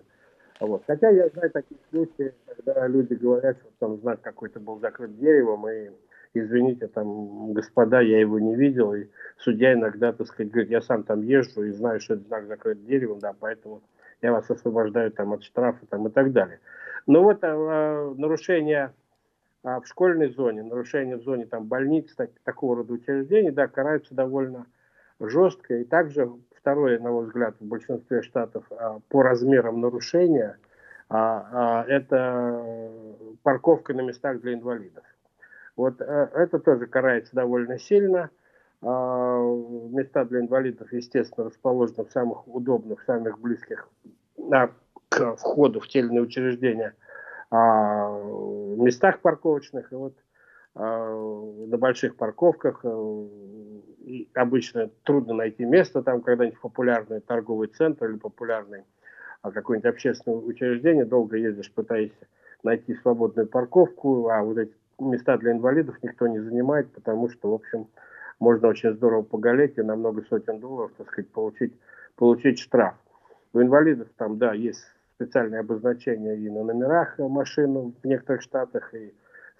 Вот. 0.60 0.84
Хотя 0.86 1.08
я 1.08 1.28
знаю 1.28 1.50
такие 1.50 1.80
случаи, 1.90 2.34
когда 2.46 2.86
люди 2.86 3.14
говорят, 3.14 3.56
что 3.58 3.70
там 3.78 3.96
знак 3.98 4.20
какой-то 4.20 4.60
был 4.60 4.78
закрыт 4.78 5.18
деревом, 5.18 5.68
и 5.68 5.90
извините, 6.34 6.88
там, 6.88 7.52
господа, 7.52 8.00
я 8.00 8.20
его 8.20 8.38
не 8.38 8.54
видел, 8.54 8.94
и 8.94 9.06
судья 9.38 9.74
иногда, 9.74 10.12
так 10.12 10.26
сказать, 10.26 10.50
говорит, 10.50 10.70
я 10.70 10.80
сам 10.80 11.04
там 11.04 11.22
езжу 11.22 11.64
и 11.64 11.70
знаю, 11.70 12.00
что 12.00 12.14
этот 12.14 12.26
знак 12.26 12.46
закрыт 12.46 12.84
деревом, 12.84 13.18
да, 13.18 13.34
поэтому 13.38 13.82
я 14.22 14.32
вас 14.32 14.50
освобождаю 14.50 15.10
там 15.10 15.32
от 15.32 15.42
штрафа 15.42 15.84
там 15.86 16.06
и 16.06 16.10
так 16.10 16.32
далее. 16.32 16.60
Но 17.06 17.22
вот 17.22 17.38
а, 17.42 18.14
нарушение 18.16 18.92
а, 19.64 19.80
в 19.80 19.86
школьной 19.86 20.28
зоне, 20.30 20.62
нарушение 20.62 21.16
в 21.16 21.22
зоне 21.22 21.46
там 21.46 21.66
больниц, 21.66 22.14
так, 22.14 22.30
такого 22.44 22.76
рода 22.76 22.92
учреждений, 22.92 23.50
да, 23.50 23.68
караются 23.68 24.14
довольно 24.14 24.66
жестко. 25.20 25.74
И 25.74 25.84
также 25.84 26.30
второе, 26.56 26.98
на 26.98 27.10
мой 27.10 27.26
взгляд, 27.26 27.56
в 27.60 27.64
большинстве 27.64 28.22
штатов 28.22 28.64
а, 28.70 29.00
по 29.08 29.22
размерам 29.22 29.80
нарушения 29.80 30.56
а, 31.08 31.48
а, 31.52 31.84
это 31.88 32.90
парковка 33.42 33.94
на 33.94 34.00
местах 34.00 34.40
для 34.40 34.54
инвалидов. 34.54 35.04
Вот 35.76 36.00
а, 36.00 36.30
это 36.34 36.58
тоже 36.58 36.86
карается 36.86 37.34
довольно 37.34 37.78
сильно. 37.78 38.30
А, 38.82 39.38
места 39.38 40.24
для 40.24 40.40
инвалидов, 40.40 40.92
естественно, 40.92 41.46
расположены 41.46 42.04
в 42.04 42.10
самых 42.10 42.48
удобных, 42.48 43.02
самых 43.02 43.38
близких 43.38 43.88
а, 44.52 44.70
к 45.08 45.36
входу 45.36 45.80
в 45.80 45.88
тельные 45.88 46.20
учреждения 46.20 46.94
а, 47.50 48.10
местах 48.76 49.20
парковочных. 49.20 49.92
И 49.92 49.96
вот 49.96 50.14
на 50.74 51.76
больших 51.76 52.16
парковках 52.16 52.80
а, 52.84 53.28
обычно 54.34 54.90
трудно 55.04 55.34
найти 55.34 55.64
место 55.64 56.02
там 56.02 56.22
когда-нибудь 56.22 56.60
популярный 56.60 57.20
торговый 57.20 57.68
центр 57.68 58.06
или 58.06 58.16
популярный 58.16 58.84
какое-нибудь 59.42 59.90
общественное 59.90 60.38
учреждение, 60.38 61.04
долго 61.04 61.36
ездишь, 61.36 61.70
пытаешься 61.72 62.26
найти 62.62 62.94
свободную 62.94 63.48
парковку, 63.48 64.28
а 64.28 64.42
вот 64.42 64.56
эти 64.56 64.72
места 64.98 65.36
для 65.38 65.52
инвалидов 65.52 65.96
никто 66.02 66.26
не 66.26 66.40
занимает, 66.40 66.90
потому 66.92 67.28
что, 67.28 67.50
в 67.50 67.54
общем, 67.54 67.86
можно 68.38 68.68
очень 68.68 68.92
здорово 68.94 69.22
поголеть 69.22 69.78
и 69.78 69.82
на 69.82 69.96
много 69.96 70.22
сотен 70.28 70.58
долларов, 70.58 70.92
так 70.98 71.08
сказать, 71.08 71.30
получить, 71.30 71.72
получить 72.16 72.58
штраф. 72.58 72.94
У 73.52 73.60
инвалидов 73.60 74.08
там, 74.16 74.38
да, 74.38 74.52
есть 74.52 74.84
специальные 75.16 75.60
обозначения 75.60 76.34
и 76.34 76.50
на 76.50 76.64
номерах 76.64 77.18
машин 77.18 77.94
в 78.02 78.06
некоторых 78.06 78.42
штатах, 78.42 78.92
и 78.94 79.14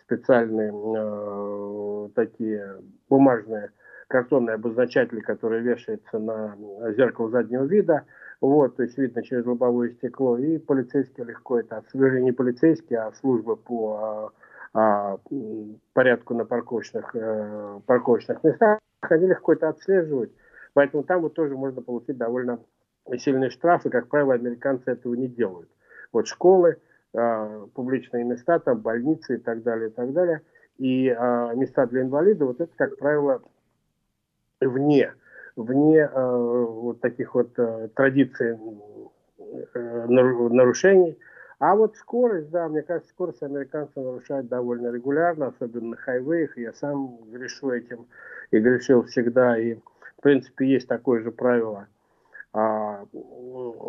специальные 0.05 0.73
э, 0.73 2.09
такие 2.15 2.77
бумажные 3.09 3.71
картонные 4.09 4.55
обозначатели, 4.55 5.21
которые 5.21 5.63
вешаются 5.63 6.19
на 6.19 6.57
зеркало 6.97 7.31
заднего 7.31 7.65
вида. 7.65 8.05
Вот, 8.41 8.77
то 8.77 8.83
есть 8.83 8.99
видно 8.99 9.23
через 9.23 9.47
лобовое 9.47 9.91
стекло. 9.91 10.37
И 10.37 10.59
полицейские 10.59 11.27
легко 11.27 11.61
это 11.61 11.79
отслеживают. 11.79 12.25
Не 12.25 12.33
полицейские, 12.33 12.99
а 12.99 13.13
службы 13.13 13.57
по 13.57 14.33
а, 14.75 15.15
а, 15.15 15.19
порядку 15.93 16.35
на 16.35 16.45
парковочных, 16.45 17.15
э, 17.15 17.81
парковочных 17.87 18.43
местах. 18.43 18.79
Они 19.01 19.27
легко 19.27 19.53
это 19.53 19.69
отслеживают. 19.69 20.33
Поэтому 20.75 21.03
там 21.03 21.23
вот 21.23 21.35
тоже 21.35 21.57
можно 21.57 21.83
получить 21.83 22.17
довольно 22.17 22.59
сильные 23.19 23.51
штрафы. 23.51 23.91
Как 23.91 24.09
правило, 24.09 24.35
американцы 24.35 24.91
этого 24.91 25.15
не 25.15 25.29
делают. 25.29 25.69
Вот 26.13 26.27
школы, 26.27 26.79
э, 27.13 27.67
публичные 27.75 28.25
места, 28.25 28.59
там 28.59 28.81
больницы 28.81 29.37
и 29.37 29.39
так 29.39 29.63
далее, 29.63 29.89
и 29.91 29.93
так 29.93 30.13
далее. 30.13 30.43
И 30.79 31.09
э, 31.09 31.55
места 31.55 31.87
для 31.87 32.03
инвалидов, 32.03 32.49
вот 32.49 32.61
это, 32.61 32.73
как 32.77 32.97
правило, 32.97 33.43
вне, 34.61 35.13
вне 35.57 35.99
э, 35.99 36.35
вот 36.37 37.01
таких 37.01 37.35
вот 37.35 37.51
э, 37.59 37.89
традиций 37.95 38.59
э, 39.75 40.07
нарушений. 40.09 41.19
А 41.63 41.77
вот 41.77 41.95
скорость, 41.95 42.51
да, 42.51 42.67
мне 42.67 42.83
кажется, 42.83 43.09
скорость 43.11 43.41
американцы 43.45 44.01
нарушают 44.01 44.49
довольно 44.49 44.89
регулярно, 44.89 45.47
особенно 45.47 45.91
на 45.91 45.97
хайвеях. 45.97 46.59
Я 46.59 46.73
сам 46.73 47.19
грешу 47.31 47.71
этим 47.71 48.07
и 48.51 48.59
грешил 48.59 49.05
всегда. 49.05 49.57
И, 49.57 49.77
в 49.77 50.23
принципе, 50.23 50.67
есть 50.67 50.89
такое 50.89 51.23
же 51.23 51.31
правило, 51.31 51.87
а, 52.53 53.05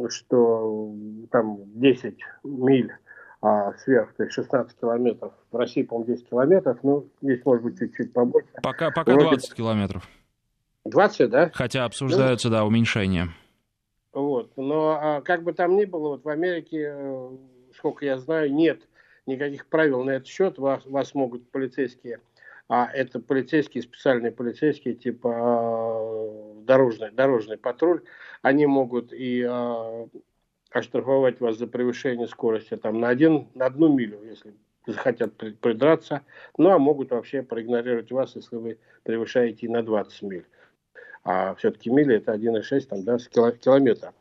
что 0.09 0.93
там 1.31 1.61
10 1.73 2.15
миль 2.43 2.93
а, 3.41 3.73
сверх, 3.79 4.13
то 4.17 4.23
есть 4.25 4.35
16 4.35 4.79
километров. 4.79 5.33
В 5.51 5.57
России, 5.57 5.81
по-моему, 5.81 6.13
10 6.13 6.29
километров, 6.29 6.77
ну, 6.83 7.07
здесь 7.23 7.43
может 7.43 7.63
быть 7.63 7.79
чуть-чуть 7.79 8.13
побольше. 8.13 8.49
Пока, 8.61 8.91
пока 8.91 9.13
Вроде... 9.13 9.29
20 9.29 9.53
километров. 9.55 10.07
20, 10.85 11.27
да? 11.27 11.49
Хотя 11.51 11.85
обсуждаются, 11.85 12.49
ну, 12.49 12.53
да, 12.53 12.65
уменьшения. 12.65 13.29
Вот. 14.13 14.51
Но 14.57 14.99
а, 15.01 15.21
как 15.21 15.41
бы 15.41 15.53
там 15.53 15.75
ни 15.75 15.85
было, 15.85 16.09
вот 16.09 16.23
в 16.23 16.29
Америке, 16.29 16.93
э, 16.95 17.29
сколько 17.75 18.05
я 18.05 18.17
знаю, 18.17 18.53
нет 18.53 18.87
никаких 19.25 19.67
правил 19.67 20.03
на 20.03 20.11
этот 20.11 20.27
счет. 20.27 20.57
Вас, 20.57 20.85
вас 20.85 21.13
могут 21.15 21.49
полицейские, 21.49 22.19
а 22.67 22.89
это 22.91 23.19
полицейские, 23.19 23.83
специальные 23.83 24.31
полицейские, 24.31 24.95
типа 24.95 25.33
а, 25.33 26.53
дорожный, 26.63 27.11
дорожный 27.11 27.57
патруль, 27.57 28.01
они 28.41 28.65
могут 28.65 29.13
и 29.13 29.45
а, 29.47 30.07
оштрафовать 30.71 31.39
вас 31.39 31.57
за 31.57 31.67
превышение 31.67 32.27
скорости 32.27 32.75
там 32.75 32.99
на, 32.99 33.09
один, 33.09 33.47
на 33.53 33.65
одну 33.67 33.93
милю, 33.93 34.23
если 34.23 34.53
захотят 34.85 35.35
придраться, 35.37 36.23
ну 36.57 36.69
а 36.71 36.77
могут 36.77 37.11
вообще 37.11 37.41
проигнорировать 37.41 38.11
вас, 38.11 38.35
если 38.35 38.57
вы 38.57 38.79
превышаете 39.03 39.69
на 39.69 39.83
20 39.83 40.21
миль 40.23 40.45
а 41.23 41.55
все-таки 41.55 41.89
мили 41.89 42.17
это 42.17 42.33
1,6 42.33 42.81
там, 42.87 43.03
да, 43.03 43.17
километра. 43.17 44.13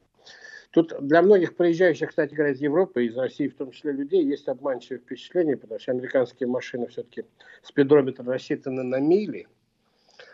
Тут 0.73 0.95
для 1.01 1.21
многих 1.21 1.55
приезжающих, 1.55 2.09
кстати 2.09 2.35
говоря, 2.35 2.55
из 2.55 2.61
Европы, 2.61 3.05
из 3.05 3.17
России 3.17 3.49
в 3.49 3.55
том 3.55 3.71
числе 3.73 3.93
людей, 3.93 4.25
есть 4.25 4.49
обманчивое 4.49 4.99
впечатление, 5.01 5.59
потому 5.59 5.79
что 5.79 5.93
американские 5.93 6.49
машины 6.49 6.87
все-таки 6.87 7.25
спидрометр 7.63 8.25
рассчитаны 8.25 8.83
на 8.83 8.99
мили. 8.99 9.49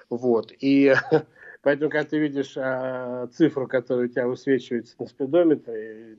Вот. 0.08 0.52
И 0.60 0.94
поэтому, 1.62 1.90
когда 1.90 2.08
ты 2.08 2.18
видишь 2.18 2.54
а, 2.56 3.26
цифру, 3.32 3.66
которая 3.66 4.06
у 4.06 4.08
тебя 4.08 4.28
высвечивается 4.28 4.94
на 5.00 5.06
спидометре, 5.06 6.18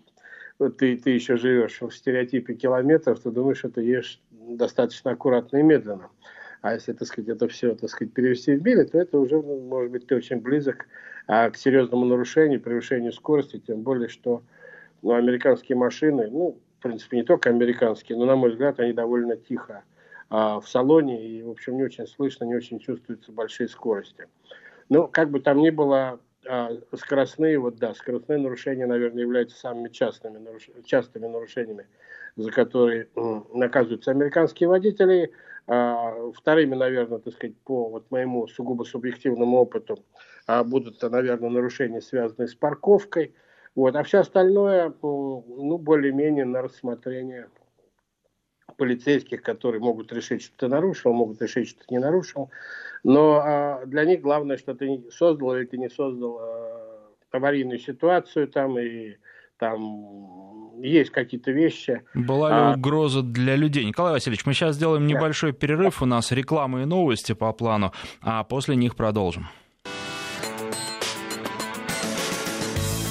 ты, 0.78 0.98
ты 0.98 1.10
еще 1.12 1.38
живешь 1.38 1.80
в 1.82 1.90
стереотипе 1.90 2.56
километров, 2.56 3.22
ты 3.22 3.32
думаешь, 3.32 3.60
что 3.60 3.70
ты 3.70 3.82
едешь 3.82 4.22
достаточно 4.32 5.12
аккуратно 5.12 5.58
и 5.58 5.64
медленно. 5.64 6.10
А 6.62 6.74
если, 6.74 6.94
так 6.94 7.08
сказать, 7.08 7.30
это 7.30 7.48
все, 7.48 7.76
так 7.76 7.90
сказать, 7.90 8.14
перевести 8.14 8.54
в 8.56 8.64
мили, 8.64 8.84
то 8.84 9.00
это 9.00 9.18
уже, 9.18 9.42
ну, 9.42 9.60
может 9.62 9.92
быть, 9.92 10.08
ты 10.08 10.16
очень 10.16 10.42
близок 10.42 10.88
а, 11.28 11.50
к 11.50 11.58
серьезному 11.58 12.06
нарушению, 12.06 12.62
превышению 12.62 13.14
скорости, 13.14 13.62
тем 13.66 13.82
более, 13.82 14.10
что 14.10 14.44
ну, 15.02 15.14
американские 15.14 15.78
машины, 15.78 16.28
ну, 16.30 16.58
в 16.80 16.84
принципе, 16.84 17.18
не 17.18 17.24
только 17.24 17.50
американские, 17.50 18.18
но, 18.18 18.26
на 18.26 18.36
мой 18.36 18.52
взгляд, 18.52 18.80
они 18.80 18.92
довольно 18.92 19.38
тихо 19.38 19.84
а, 20.30 20.60
в 20.60 20.68
салоне, 20.68 21.26
и, 21.26 21.42
в 21.44 21.50
общем, 21.50 21.78
не 21.78 21.84
очень 21.84 22.08
слышно, 22.08 22.44
не 22.44 22.56
очень 22.56 22.80
чувствуются 22.80 23.32
большие 23.32 23.70
скорости. 23.70 24.28
Но, 24.90 25.08
как 25.08 25.30
бы 25.30 25.40
там 25.40 25.60
ни 25.60 25.70
было, 25.70 26.20
а, 26.48 26.72
скоростные, 26.96 27.58
вот 27.58 27.78
да, 27.78 27.94
скоростные 27.94 28.40
нарушения, 28.40 28.86
наверное, 28.86 29.22
являются 29.22 29.58
самыми 29.58 29.90
частными, 29.90 30.40
частыми 30.84 31.28
нарушениями, 31.28 31.86
за 32.36 32.52
которые 32.52 33.10
наказываются 33.54 34.12
американские 34.12 34.70
водители– 34.70 35.32
а, 35.72 36.32
вторыми, 36.32 36.74
наверное, 36.74 37.20
так 37.20 37.32
сказать, 37.32 37.56
по 37.58 37.90
вот 37.90 38.10
моему 38.10 38.48
сугубо 38.48 38.84
субъективному 38.86 39.58
опыту 39.58 40.04
а, 40.48 40.64
будут, 40.64 41.00
наверное, 41.04 41.52
нарушения, 41.52 42.02
связанные 42.02 42.48
с 42.48 42.56
парковкой. 42.56 43.36
Вот. 43.76 43.96
А 43.96 44.02
все 44.02 44.22
остальное, 44.22 44.92
ну, 45.04 45.78
более-менее 45.78 46.46
на 46.46 46.64
рассмотрение 46.64 47.50
полицейских, 48.78 49.44
которые 49.44 49.80
могут 49.80 50.12
решить, 50.12 50.42
что 50.42 50.58
ты 50.58 50.68
нарушил, 50.70 51.14
могут 51.14 51.40
решить, 51.40 51.70
что 51.70 51.82
ты 51.82 51.86
не 51.94 52.00
нарушил. 52.00 52.50
Но 53.04 53.36
а, 53.36 53.86
для 53.86 54.06
них 54.06 54.22
главное, 54.22 54.58
что 54.58 54.74
ты 54.74 55.04
создал 55.12 55.56
или 55.56 55.68
ты 55.68 55.78
не 55.78 55.90
создал 55.90 56.42
аварийную 57.30 57.78
ситуацию 57.78 58.48
там 58.48 58.80
и 58.80 59.18
там 59.60 60.82
есть 60.82 61.12
какие-то 61.12 61.52
вещи. 61.52 62.02
Была 62.14 62.50
ли 62.50 62.56
а... 62.56 62.74
угроза 62.76 63.22
для 63.22 63.56
людей? 63.56 63.86
Николай 63.86 64.14
Васильевич, 64.14 64.46
мы 64.46 64.54
сейчас 64.54 64.76
сделаем 64.76 65.06
небольшой 65.06 65.52
да. 65.52 65.58
перерыв, 65.58 66.02
у 66.02 66.06
нас 66.06 66.32
реклама 66.32 66.82
и 66.82 66.86
новости 66.86 67.34
по 67.34 67.52
плану, 67.52 67.92
а 68.22 68.44
после 68.44 68.76
них 68.76 68.96
продолжим. 68.96 69.48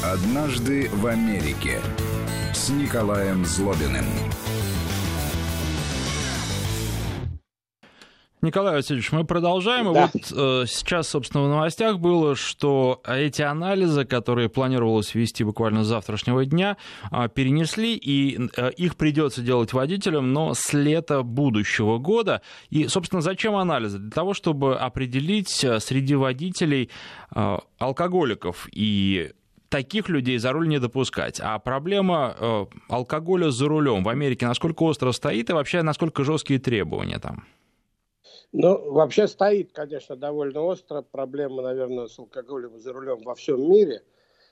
Однажды 0.03 0.89
в 0.91 1.07
Америке 1.07 1.81
с 2.55 2.71
Николаем 2.71 3.45
Злобиным. 3.45 4.07
Николай 8.41 8.75
Васильевич, 8.75 9.11
мы 9.11 9.25
продолжаем. 9.25 9.93
Да. 9.93 10.11
вот 10.13 10.33
э, 10.33 10.67
сейчас, 10.69 11.09
собственно, 11.09 11.45
в 11.45 11.49
новостях 11.49 11.99
было, 11.99 12.37
что 12.37 13.03
эти 13.05 13.43
анализы, 13.43 14.05
которые 14.05 14.49
планировалось 14.49 15.15
вести 15.15 15.43
буквально 15.43 15.83
с 15.83 15.89
завтрашнего 15.89 16.45
дня, 16.45 16.77
э, 17.11 17.29
перенесли, 17.35 17.97
и 17.97 18.39
э, 18.57 18.71
их 18.77 18.97
придется 18.97 19.43
делать 19.43 19.73
водителям, 19.73 20.33
но 20.33 20.55
с 20.55 20.73
лета 20.73 21.23
будущего 21.23 21.99
года. 21.99 22.43
И, 22.71 22.87
собственно, 22.87 23.23
зачем 23.23 23.57
анализы? 23.57 23.99
Для 23.99 24.11
того, 24.13 24.35
чтобы 24.35 24.79
определить 24.79 25.65
э, 25.65 25.81
среди 25.81 26.15
водителей 26.15 26.91
э, 27.35 27.59
алкоголиков 27.79 28.69
и 28.71 29.33
таких 29.69 30.09
людей 30.09 30.39
за 30.39 30.53
руль 30.53 30.69
не 30.69 30.79
допускать. 30.79 31.41
А 31.43 31.59
проблема 31.59 32.37
э, 32.39 32.67
алкоголя 32.89 33.51
за 33.51 33.67
рулем 33.67 34.05
в 34.05 34.09
Америке 34.09 34.47
насколько 34.47 34.85
остро 34.85 35.11
стоит 35.11 35.51
и 35.51 35.53
вообще 35.53 35.83
насколько 35.83 36.23
жесткие 36.23 36.61
требования 36.61 37.19
там? 37.19 37.45
Ну, 38.53 38.93
вообще 38.93 39.29
стоит, 39.29 39.73
конечно, 39.73 40.17
довольно 40.17 40.63
остро. 40.63 41.03
Проблема, 41.03 41.63
наверное, 41.63 42.07
с 42.07 42.19
алкоголем 42.19 42.79
за 42.79 42.93
рулем 42.93 43.21
во 43.23 43.35
всем 43.35 43.71
мире. 43.71 44.03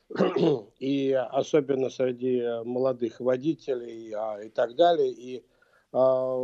И 0.78 1.12
особенно 1.12 1.90
среди 1.90 2.42
молодых 2.64 3.20
водителей 3.20 4.12
а, 4.14 4.40
и 4.40 4.48
так 4.50 4.76
далее. 4.76 5.10
И 5.10 5.44
а, 5.92 6.36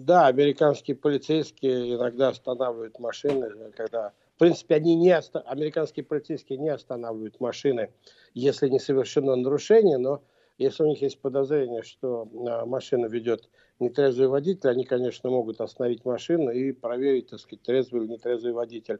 да, 0.00 0.26
американские 0.26 0.96
полицейские 0.96 1.94
иногда 1.94 2.28
останавливают 2.28 2.98
машины, 2.98 3.72
когда 3.74 4.12
в 4.34 4.38
принципе, 4.38 4.74
они 4.74 4.96
не 4.96 5.16
оста... 5.16 5.40
американские 5.40 6.04
полицейские 6.04 6.58
не 6.58 6.68
останавливают 6.68 7.38
машины, 7.38 7.92
если 8.34 8.68
не 8.68 8.80
совершено 8.80 9.36
нарушение, 9.36 9.96
но 9.96 10.22
если 10.58 10.82
у 10.82 10.88
них 10.88 11.02
есть 11.02 11.20
подозрение, 11.20 11.82
что 11.82 12.28
а, 12.48 12.66
машина 12.66 13.06
ведет 13.06 13.48
нетрезвый 13.80 14.28
водитель, 14.28 14.70
они, 14.70 14.84
конечно, 14.84 15.30
могут 15.30 15.60
остановить 15.60 16.04
машину 16.04 16.50
и 16.50 16.72
проверить, 16.72 17.28
так 17.28 17.40
сказать, 17.40 17.62
трезвый 17.62 18.02
или 18.02 18.12
нетрезвый 18.12 18.52
водитель 18.52 18.98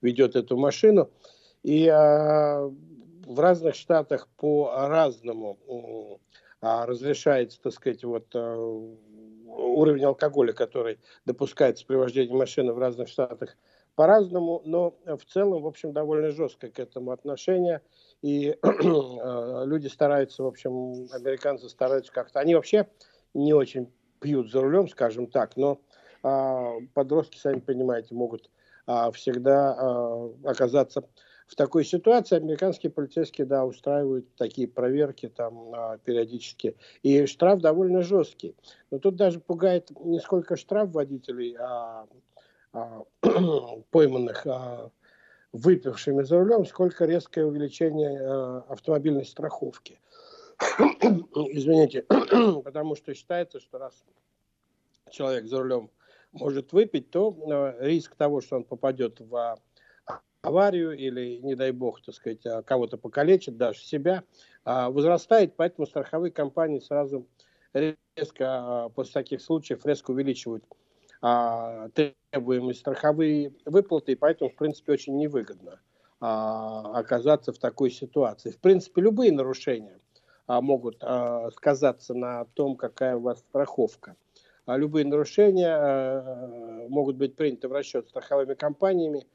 ведет 0.00 0.36
эту 0.36 0.56
машину. 0.56 1.10
И 1.62 1.88
а, 1.88 2.70
в 3.26 3.40
разных 3.40 3.74
штатах 3.74 4.28
по-разному 4.36 6.20
а, 6.60 6.86
разрешается, 6.86 7.60
так 7.60 7.72
сказать, 7.72 8.04
вот 8.04 8.26
а, 8.34 8.56
уровень 9.46 10.04
алкоголя, 10.04 10.52
который 10.52 10.98
допускается 11.24 11.86
при 11.86 11.96
вождении 11.96 12.34
машины 12.34 12.72
в 12.72 12.78
разных 12.78 13.08
штатах 13.08 13.56
по-разному, 13.94 14.62
но 14.64 14.94
в 15.06 15.24
целом, 15.24 15.62
в 15.62 15.66
общем, 15.66 15.92
довольно 15.92 16.30
жестко 16.30 16.68
к 16.68 16.78
этому 16.78 17.12
отношение. 17.12 17.80
И 18.20 18.50
э, 18.50 18.54
люди 19.64 19.88
стараются, 19.88 20.42
в 20.42 20.46
общем, 20.46 21.08
американцы 21.12 21.68
стараются 21.68 22.12
как-то. 22.12 22.40
Они 22.40 22.54
вообще 22.54 22.86
не 23.32 23.54
очень 23.54 23.90
пьют 24.20 24.50
за 24.50 24.60
рулем, 24.60 24.88
скажем 24.88 25.26
так, 25.26 25.56
но 25.56 25.80
э, 26.22 26.86
подростки, 26.94 27.38
сами 27.38 27.60
понимаете, 27.60 28.14
могут 28.14 28.50
э, 28.86 29.10
всегда 29.14 29.76
э, 29.78 30.30
оказаться 30.44 31.04
в 31.46 31.54
такой 31.54 31.84
ситуации. 31.84 32.36
Американские 32.36 32.90
полицейские, 32.90 33.46
да, 33.46 33.64
устраивают 33.64 34.34
такие 34.36 34.68
проверки 34.68 35.28
там 35.28 35.74
э, 35.74 35.98
периодически. 36.04 36.76
И 37.02 37.26
штраф 37.26 37.60
довольно 37.60 38.02
жесткий. 38.02 38.56
Но 38.90 38.98
тут 38.98 39.16
даже 39.16 39.40
пугает 39.40 39.90
не 40.00 40.18
сколько 40.20 40.56
штраф 40.56 40.90
водителей, 40.90 41.56
а 41.58 42.06
а, 42.76 43.02
пойманных 43.90 44.46
а, 44.46 44.90
выпившими 45.52 46.22
за 46.22 46.38
рулем, 46.38 46.66
сколько 46.66 47.06
резкое 47.06 47.46
увеличение 47.46 48.20
а, 48.20 48.64
автомобильной 48.68 49.24
страховки. 49.24 49.98
Извините, 50.58 52.02
потому 52.64 52.96
что 52.96 53.14
считается, 53.14 53.60
что 53.60 53.78
раз 53.78 54.04
человек 55.10 55.46
за 55.46 55.60
рулем 55.60 55.90
может 56.32 56.72
выпить, 56.72 57.10
то 57.10 57.74
риск 57.80 58.14
того, 58.16 58.40
что 58.40 58.56
он 58.56 58.64
попадет 58.64 59.20
в 59.20 59.58
аварию 60.42 60.92
или, 60.92 61.38
не 61.42 61.54
дай 61.54 61.72
бог, 61.72 62.02
так 62.02 62.14
сказать, 62.14 62.42
кого-то 62.64 62.98
покалечит, 62.98 63.56
даже 63.56 63.80
себя, 63.80 64.24
возрастает, 64.64 65.54
поэтому 65.56 65.86
страховые 65.86 66.30
компании 66.30 66.78
сразу 66.78 67.26
резко 67.74 68.90
после 68.94 69.12
таких 69.12 69.42
случаев 69.42 69.84
резко 69.84 70.10
увеличивают 70.10 70.64
а, 71.22 71.88
требуемые 71.90 72.74
страховые 72.74 73.52
выплаты, 73.64 74.12
и 74.12 74.16
поэтому, 74.16 74.50
в 74.50 74.54
принципе, 74.54 74.92
очень 74.92 75.16
невыгодно 75.16 75.80
а, 76.20 76.98
оказаться 76.98 77.52
в 77.52 77.58
такой 77.58 77.90
ситуации. 77.90 78.50
В 78.50 78.58
принципе, 78.58 79.02
любые 79.02 79.32
нарушения 79.32 79.98
а, 79.98 80.05
могут 80.46 80.98
а, 81.02 81.50
сказаться 81.50 82.14
на 82.14 82.44
том, 82.54 82.76
какая 82.76 83.16
у 83.16 83.20
вас 83.20 83.40
страховка. 83.40 84.16
А 84.64 84.76
любые 84.76 85.04
нарушения 85.04 85.74
а, 85.74 86.86
могут 86.88 87.16
быть 87.16 87.36
приняты 87.36 87.68
в 87.68 87.72
расчет 87.72 88.08
страховыми 88.08 88.54
компаниями, 88.54 89.26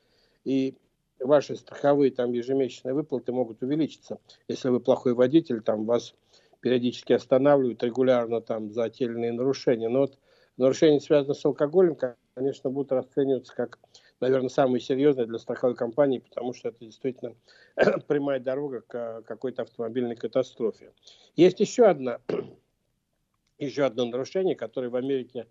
и 0.44 0.76
ваши 1.20 1.56
страховые 1.56 2.12
там 2.12 2.32
ежемесячные 2.32 2.94
выплаты 2.94 3.32
могут 3.32 3.62
увеличиться. 3.62 4.20
Если 4.48 4.70
вы 4.70 4.80
плохой 4.80 5.14
водитель, 5.14 5.62
там 5.62 5.86
вас 5.86 6.16
периодически 6.62 7.14
останавливают 7.14 7.84
регулярно 7.84 8.42
там 8.42 8.72
за 8.72 8.90
те 8.90 9.06
или 9.06 9.14
иные 9.14 9.34
нарушения. 9.34 9.90
Но 9.90 10.02
вот 10.02 10.18
нарушения, 10.58 11.00
связанные 11.00 11.36
с 11.36 11.46
алкоголем, 11.46 11.98
конечно, 12.36 12.70
будут 12.70 12.92
расцениваться 12.92 13.54
как, 13.56 13.80
наверное, 14.22 14.50
самые 14.50 14.80
серьезные 14.80 15.28
для 15.28 15.40
страховой 15.40 15.76
компании, 15.76 16.20
потому 16.20 16.54
что 16.54 16.70
это 16.70 16.86
действительно 16.86 17.36
прямая 18.08 18.40
дорога 18.40 18.82
к 18.82 19.24
какой-то 19.24 19.64
автомобильной 19.64 20.16
катастрофе. 20.16 20.94
Есть 21.36 21.60
еще 21.60 21.86
одна 21.86 22.20
еще 23.58 23.84
одно 23.84 24.06
нарушение, 24.06 24.56
которое 24.56 24.90
в 24.90 24.96
Америке 24.96 25.48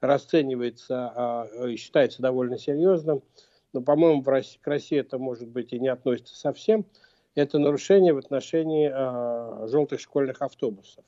расценивается 0.00 1.12
а, 1.14 1.66
и 1.66 1.76
считается 1.76 2.22
довольно 2.22 2.58
серьезным, 2.58 3.22
но, 3.72 3.80
по-моему, 3.80 4.20
в 4.22 4.28
России, 4.28 4.58
к 4.58 4.66
России 4.66 4.98
это, 4.98 5.18
может 5.18 5.48
быть, 5.48 5.72
и 5.72 5.78
не 5.78 5.88
относится 5.88 6.36
совсем. 6.36 6.84
Это 7.34 7.58
нарушение 7.58 8.12
в 8.12 8.18
отношении 8.18 8.90
а, 8.92 9.66
желтых 9.68 10.00
школьных 10.00 10.42
автобусов 10.42 11.04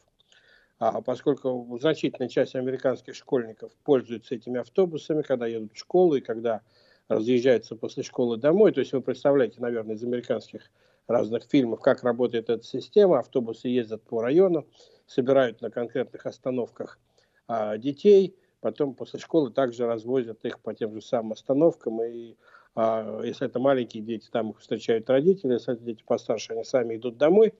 а 0.79 1.01
поскольку 1.01 1.79
значительная 1.81 2.29
часть 2.29 2.55
американских 2.55 3.15
школьников 3.15 3.73
пользуются 3.85 4.35
этими 4.35 4.61
автобусами, 4.61 5.23
когда 5.23 5.47
едут 5.47 5.73
в 5.73 5.79
школу 5.79 6.17
и 6.17 6.21
когда 6.21 6.63
разъезжаются 7.09 7.77
после 7.77 8.03
школы 8.03 8.37
домой. 8.37 8.73
То 8.73 8.81
есть 8.81 8.93
вы 8.93 9.01
представляете, 9.01 9.61
наверное, 9.61 9.97
из 9.97 10.05
американских 10.05 10.71
разных 11.07 11.45
фильмов, 11.45 11.81
как 11.81 12.03
работает 12.03 12.51
эта 12.51 12.65
система. 12.65 13.19
Автобусы 13.19 13.69
ездят 13.69 14.03
по 14.03 14.23
району, 14.23 14.67
собирают 15.07 15.61
на 15.61 15.71
конкретных 15.71 16.27
остановках 16.27 16.99
а, 17.47 17.77
детей, 17.77 18.37
потом 18.61 18.95
после 18.95 19.21
школы 19.21 19.51
также 19.51 19.87
развозят 19.87 20.45
их 20.45 20.61
по 20.61 20.75
тем 20.75 20.95
же 20.95 21.03
самым 21.03 21.33
остановкам. 21.33 22.03
И 22.03 22.37
а, 22.75 23.21
если 23.23 23.47
это 23.47 23.59
маленькие 23.59 24.03
дети, 24.03 24.29
там 24.31 24.51
их 24.51 24.61
встречают 24.61 25.09
родители, 25.11 25.53
если 25.53 25.75
это 25.75 25.83
дети 25.83 26.03
постарше, 26.07 26.55
они 26.55 26.65
сами 26.65 26.97
идут 26.97 27.19
домой. 27.19 27.53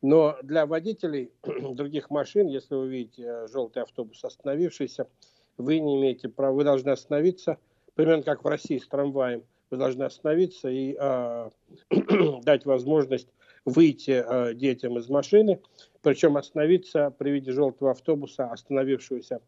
Но 0.00 0.36
для 0.42 0.64
водителей 0.66 1.32
других 1.42 2.10
машин, 2.10 2.46
если 2.46 2.74
вы 2.74 2.88
видите 2.88 3.24
э, 3.24 3.48
желтый 3.48 3.82
автобус 3.82 4.22
остановившийся, 4.24 5.08
вы 5.56 5.80
не 5.80 5.96
имеете 5.96 6.28
права, 6.28 6.54
вы 6.54 6.64
должны 6.64 6.90
остановиться, 6.90 7.58
примерно 7.98 8.22
как 8.22 8.44
в 8.44 8.46
России 8.46 8.78
с 8.78 8.86
трамваем, 8.86 9.42
вы 9.72 9.76
должны 9.76 10.04
остановиться 10.04 10.68
и 10.68 10.96
э, 10.96 11.50
дать 12.44 12.64
возможность 12.64 13.26
выйти 13.64 14.22
э, 14.24 14.54
детям 14.54 14.98
из 14.98 15.08
машины, 15.08 15.60
причем 16.00 16.36
остановиться 16.36 17.10
при 17.18 17.30
виде 17.30 17.50
желтого 17.50 17.90
автобуса, 17.90 18.52
остановившегося 18.52 19.40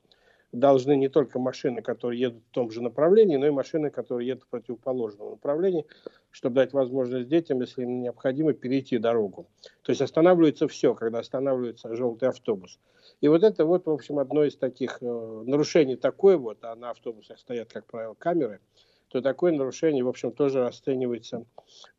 должны 0.52 0.96
не 0.96 1.08
только 1.08 1.38
машины, 1.38 1.82
которые 1.82 2.20
едут 2.20 2.42
в 2.50 2.50
том 2.50 2.70
же 2.70 2.82
направлении, 2.82 3.36
но 3.36 3.46
и 3.46 3.50
машины, 3.50 3.90
которые 3.90 4.28
едут 4.28 4.44
в 4.44 4.48
противоположном 4.48 5.30
направлении, 5.30 5.86
чтобы 6.30 6.56
дать 6.56 6.72
возможность 6.72 7.28
детям, 7.28 7.60
если 7.60 7.82
им 7.82 8.02
необходимо, 8.02 8.52
перейти 8.52 8.98
дорогу. 8.98 9.48
То 9.82 9.90
есть 9.90 10.02
останавливается 10.02 10.66
все, 10.68 10.94
когда 10.94 11.20
останавливается 11.20 11.94
желтый 11.94 12.28
автобус. 12.28 12.78
И 13.20 13.28
вот 13.28 13.42
это 13.42 13.64
вот, 13.64 13.86
в 13.86 13.90
общем, 13.90 14.18
одно 14.18 14.44
из 14.44 14.56
таких 14.56 14.98
э, 15.00 15.42
нарушений 15.46 15.96
такое 15.96 16.36
вот, 16.36 16.58
а 16.62 16.74
на 16.74 16.90
автобусах 16.90 17.38
стоят, 17.38 17.72
как 17.72 17.86
правило, 17.86 18.14
камеры, 18.14 18.60
то 19.08 19.20
такое 19.20 19.52
нарушение, 19.52 20.04
в 20.04 20.08
общем, 20.08 20.32
тоже 20.32 20.60
расценивается 20.60 21.44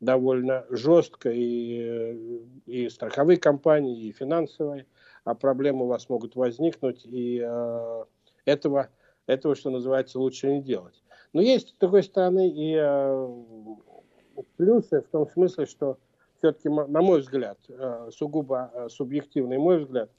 довольно 0.00 0.64
жестко 0.70 1.30
и, 1.30 1.80
э, 1.80 2.38
и 2.66 2.88
страховые 2.88 3.38
компании, 3.38 4.06
и 4.06 4.12
финансовые, 4.12 4.86
а 5.24 5.34
проблемы 5.34 5.84
у 5.84 5.88
вас 5.88 6.08
могут 6.08 6.34
возникнуть, 6.34 7.04
и 7.04 7.40
э, 7.44 8.04
этого, 8.44 8.88
этого, 9.26 9.54
что 9.54 9.70
называется, 9.70 10.18
лучше 10.18 10.52
не 10.52 10.62
делать. 10.62 11.02
Но 11.32 11.40
есть, 11.40 11.70
с 11.70 11.78
другой 11.78 12.02
стороны, 12.02 12.48
и 12.48 12.76
э, 12.78 13.28
плюсы 14.56 15.00
в 15.00 15.08
том 15.08 15.28
смысле, 15.28 15.66
что 15.66 15.98
все-таки, 16.38 16.68
на 16.68 17.00
мой 17.00 17.20
взгляд, 17.20 17.58
э, 17.68 18.10
сугубо 18.12 18.70
э, 18.74 18.88
субъективный 18.90 19.58
мой 19.58 19.84
взгляд, 19.84 20.10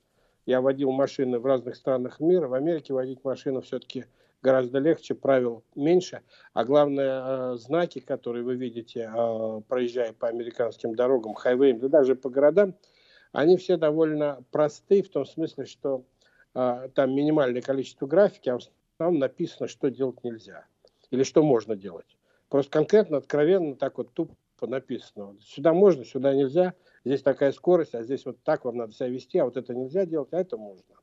я 0.45 0.59
водил 0.59 0.91
машины 0.91 1.39
в 1.39 1.45
разных 1.45 1.75
странах 1.75 2.19
мира, 2.19 2.47
в 2.47 2.53
Америке 2.53 2.93
водить 2.93 3.23
машину 3.23 3.61
все-таки 3.61 4.05
гораздо 4.41 4.79
легче, 4.79 5.15
правил 5.15 5.63
меньше, 5.73 6.21
а 6.53 6.65
главное, 6.65 7.55
знаки, 7.55 7.99
которые 7.99 8.43
вы 8.43 8.55
видите, 8.55 9.09
проезжая 9.69 10.11
по 10.11 10.27
американским 10.27 10.95
дорогам, 10.95 11.33
хайвеям, 11.33 11.79
да 11.79 11.87
даже 11.87 12.15
по 12.15 12.29
городам, 12.29 12.75
они 13.31 13.55
все 13.55 13.77
довольно 13.77 14.43
просты 14.51 15.01
в 15.01 15.07
том 15.07 15.25
смысле, 15.25 15.65
что 15.65 16.03
там 16.53 17.15
минимальное 17.15 17.61
количество 17.61 18.05
графики, 18.07 18.49
а 18.49 18.57
основном 19.03 19.19
написано, 19.19 19.67
что 19.67 19.89
делать 19.89 20.23
нельзя. 20.23 20.65
или 21.13 21.23
что 21.23 21.43
можно 21.43 21.75
делать. 21.75 22.17
Просто 22.49 22.71
конкретно, 22.71 23.17
откровенно, 23.17 23.75
так 23.75 23.99
вот 23.99 24.11
тупо 24.13 24.35
написано. 24.61 25.35
Сюда 25.41 25.73
можно, 25.73 26.05
сюда 26.05 26.33
нельзя, 26.33 26.73
здесь 27.05 27.21
такая 27.21 27.51
скорость, 27.51 27.93
а 27.93 28.03
здесь 28.03 28.25
вот 28.25 28.37
так 28.43 28.65
вам 28.65 28.77
надо 28.77 28.93
себя 28.93 29.09
вести, 29.09 29.37
а 29.37 29.45
вот 29.45 29.55
это 29.55 29.75
нельзя 29.75 30.05
делать, 30.07 30.29
а 30.31 30.39
это 30.39 30.57
можно. 30.57 30.95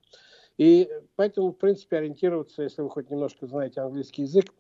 И 0.58 0.90
поэтому, 1.14 1.52
в 1.52 1.58
принципе, 1.58 1.98
ориентироваться, 1.98 2.62
если 2.62 2.82
вы 2.82 2.90
хоть 2.90 3.08
немножко 3.08 3.46
знаете 3.46 3.82
английский 3.82 4.22
язык, 4.22 4.52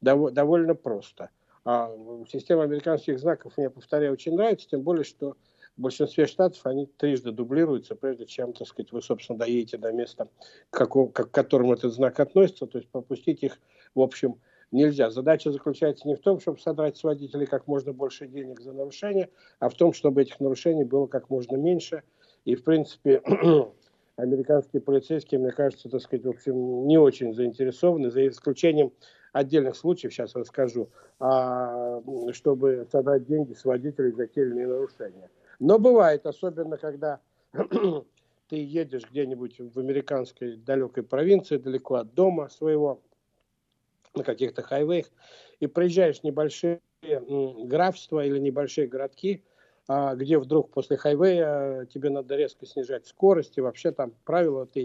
дов- 0.00 0.32
довольно 0.32 0.74
просто. 0.74 1.30
А 1.64 1.90
система 2.28 2.64
американских 2.64 3.18
знаков 3.20 3.56
мне, 3.56 3.70
повторяю, 3.70 4.12
очень 4.12 4.34
нравится, 4.34 4.68
тем 4.68 4.82
более, 4.82 5.04
что 5.04 5.36
в 5.76 5.80
большинстве 5.82 6.26
штатов 6.26 6.64
они 6.64 6.86
трижды 6.86 7.32
дублируются, 7.32 7.94
прежде 7.94 8.26
чем, 8.26 8.52
так 8.52 8.66
сказать, 8.66 8.92
вы, 8.92 9.02
собственно, 9.02 9.38
доедете 9.38 9.76
до 9.76 9.92
места, 9.92 10.28
к, 10.70 10.86
которому 10.86 11.74
этот 11.74 11.92
знак 11.92 12.18
относится, 12.18 12.66
то 12.66 12.78
есть 12.78 12.90
пропустить 12.90 13.42
их, 13.42 13.58
в 13.94 14.00
общем, 14.00 14.40
нельзя. 14.72 15.10
Задача 15.10 15.52
заключается 15.52 16.08
не 16.08 16.14
в 16.14 16.20
том, 16.20 16.40
чтобы 16.40 16.58
содрать 16.58 16.96
с 16.96 17.04
водителей 17.04 17.46
как 17.46 17.66
можно 17.66 17.92
больше 17.92 18.26
денег 18.26 18.60
за 18.60 18.72
нарушение, 18.72 19.28
а 19.58 19.68
в 19.68 19.74
том, 19.74 19.92
чтобы 19.92 20.22
этих 20.22 20.40
нарушений 20.40 20.84
было 20.84 21.06
как 21.06 21.30
можно 21.30 21.56
меньше. 21.56 22.02
И, 22.44 22.54
в 22.54 22.64
принципе, 22.64 23.22
американские 24.16 24.80
полицейские, 24.80 25.40
мне 25.40 25.50
кажется, 25.50 25.88
так 25.88 26.00
сказать, 26.00 26.24
в 26.24 26.30
общем, 26.30 26.86
не 26.86 26.98
очень 26.98 27.34
заинтересованы, 27.34 28.10
за 28.10 28.26
исключением 28.28 28.92
отдельных 29.32 29.76
случаев, 29.76 30.14
сейчас 30.14 30.34
расскажу, 30.34 30.88
а, 31.20 32.02
чтобы 32.32 32.86
содрать 32.90 33.26
деньги 33.26 33.52
с 33.52 33.64
водителей 33.64 34.12
за 34.12 34.26
те 34.26 34.42
или 34.42 34.50
иные 34.50 34.66
нарушения. 34.66 35.28
Но 35.58 35.78
бывает, 35.78 36.26
особенно 36.26 36.76
когда 36.76 37.20
ты 37.52 38.56
едешь 38.56 39.08
где-нибудь 39.10 39.60
в 39.60 39.78
американской 39.78 40.56
далекой 40.56 41.02
провинции, 41.02 41.56
далеко 41.56 41.96
от 41.96 42.14
дома 42.14 42.48
своего, 42.48 43.00
на 44.14 44.24
каких-то 44.24 44.62
хайвеях, 44.62 45.06
и 45.60 45.66
проезжаешь 45.66 46.22
небольшие 46.22 46.80
графства 47.02 48.24
или 48.24 48.38
небольшие 48.38 48.86
городки, 48.86 49.44
а, 49.88 50.14
где 50.14 50.38
вдруг 50.38 50.70
после 50.72 50.96
хайвея 50.96 51.86
тебе 51.86 52.10
надо 52.10 52.34
резко 52.34 52.66
снижать 52.66 53.06
скорость, 53.06 53.56
и 53.56 53.60
вообще 53.60 53.92
там 53.92 54.14
правила, 54.24 54.66
ты 54.66 54.84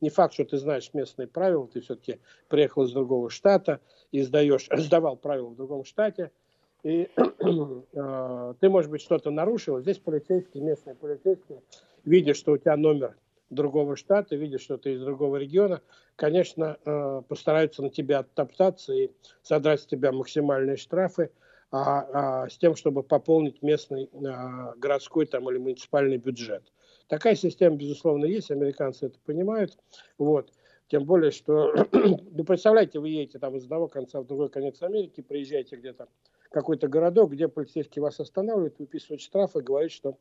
не 0.00 0.10
факт, 0.10 0.34
что 0.34 0.44
ты 0.44 0.56
знаешь 0.56 0.92
местные 0.94 1.28
правила, 1.28 1.68
ты 1.68 1.80
все-таки 1.80 2.18
приехал 2.48 2.84
из 2.84 2.92
другого 2.92 3.30
штата 3.30 3.80
и 4.10 4.22
сдаешь, 4.22 4.68
сдавал 4.76 5.16
правила 5.16 5.48
в 5.48 5.56
другом 5.56 5.84
штате, 5.84 6.32
и 6.82 7.08
э, 7.16 8.54
ты, 8.60 8.68
может 8.68 8.90
быть, 8.90 9.02
что-то 9.02 9.30
нарушил. 9.30 9.80
Здесь 9.80 9.98
полицейские, 9.98 10.62
местные 10.62 10.94
полицейские, 10.96 11.62
видя, 12.04 12.34
что 12.34 12.52
у 12.52 12.58
тебя 12.58 12.76
номер 12.76 13.16
другого 13.50 13.96
штата, 13.96 14.34
видя, 14.34 14.58
что 14.58 14.78
ты 14.78 14.94
из 14.94 15.00
другого 15.00 15.36
региона, 15.36 15.80
конечно, 16.16 16.78
э, 16.84 17.22
постараются 17.28 17.82
на 17.82 17.90
тебя 17.90 18.20
оттоптаться 18.20 18.92
и 18.92 19.10
содрать 19.42 19.82
с 19.82 19.86
тебя 19.86 20.12
максимальные 20.12 20.76
штрафы, 20.76 21.30
а, 21.70 22.42
а, 22.42 22.48
с 22.50 22.58
тем, 22.58 22.76
чтобы 22.76 23.02
пополнить 23.02 23.62
местный 23.62 24.10
а, 24.26 24.74
городской 24.76 25.24
там, 25.24 25.48
или 25.50 25.56
муниципальный 25.56 26.18
бюджет. 26.18 26.62
Такая 27.08 27.34
система, 27.34 27.76
безусловно, 27.76 28.26
есть, 28.26 28.50
американцы 28.50 29.06
это 29.06 29.18
понимают. 29.24 29.78
Вот. 30.18 30.52
Тем 30.88 31.04
более, 31.04 31.30
что, 31.30 31.72
ну, 31.92 32.44
представляете, 32.44 32.98
вы 32.98 33.08
едете 33.08 33.38
там 33.38 33.56
из 33.56 33.64
одного 33.64 33.88
конца 33.88 34.20
в 34.20 34.26
другой 34.26 34.50
конец 34.50 34.82
Америки, 34.82 35.22
приезжаете 35.22 35.76
где-то 35.76 36.08
какой-то 36.52 36.88
городок, 36.88 37.32
где 37.32 37.48
полицейский 37.48 38.00
вас 38.00 38.20
останавливает, 38.20 38.78
выписывает 38.78 39.20
штраф 39.20 39.56
и 39.56 39.60
говорит, 39.60 39.92
что 39.92 40.18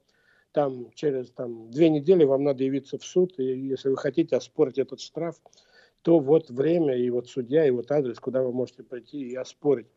там 0.51 0.91
через 0.93 1.31
там, 1.31 1.69
две 1.71 1.89
недели 1.89 2.23
вам 2.23 2.43
надо 2.43 2.63
явиться 2.63 2.97
в 2.97 3.03
суд, 3.03 3.39
и 3.39 3.43
если 3.43 3.89
вы 3.89 3.97
хотите 3.97 4.35
оспорить 4.35 4.79
этот 4.79 4.99
штраф, 4.99 5.39
то 6.01 6.19
вот 6.19 6.49
время, 6.49 6.97
и 6.97 7.09
вот 7.09 7.29
судья, 7.29 7.65
и 7.65 7.69
вот 7.69 7.91
адрес, 7.91 8.19
куда 8.19 8.41
вы 8.41 8.51
можете 8.51 8.83
прийти 8.83 9.19
и 9.19 9.35
оспорить. 9.35 9.87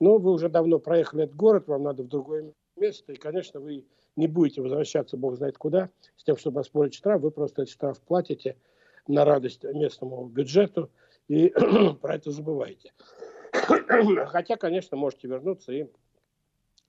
Но 0.00 0.18
вы 0.18 0.32
уже 0.32 0.48
давно 0.48 0.78
проехали 0.78 1.24
этот 1.24 1.36
город, 1.36 1.66
вам 1.66 1.82
надо 1.82 2.04
в 2.04 2.08
другое 2.08 2.52
место, 2.76 3.12
и, 3.12 3.16
конечно, 3.16 3.58
вы 3.58 3.84
не 4.14 4.28
будете 4.28 4.62
возвращаться, 4.62 5.16
бог 5.16 5.36
знает 5.36 5.58
куда, 5.58 5.90
с 6.16 6.24
тем, 6.24 6.36
чтобы 6.36 6.60
оспорить 6.60 6.94
штраф, 6.94 7.20
вы 7.20 7.30
просто 7.30 7.62
этот 7.62 7.72
штраф 7.72 8.00
платите 8.00 8.56
на 9.08 9.24
радость 9.24 9.64
местному 9.64 10.26
бюджету, 10.26 10.90
и 11.26 11.48
про 12.00 12.14
это 12.14 12.30
забываете. 12.30 12.92
Хотя, 14.26 14.56
конечно, 14.56 14.96
можете 14.96 15.28
вернуться 15.28 15.72
и 15.72 15.86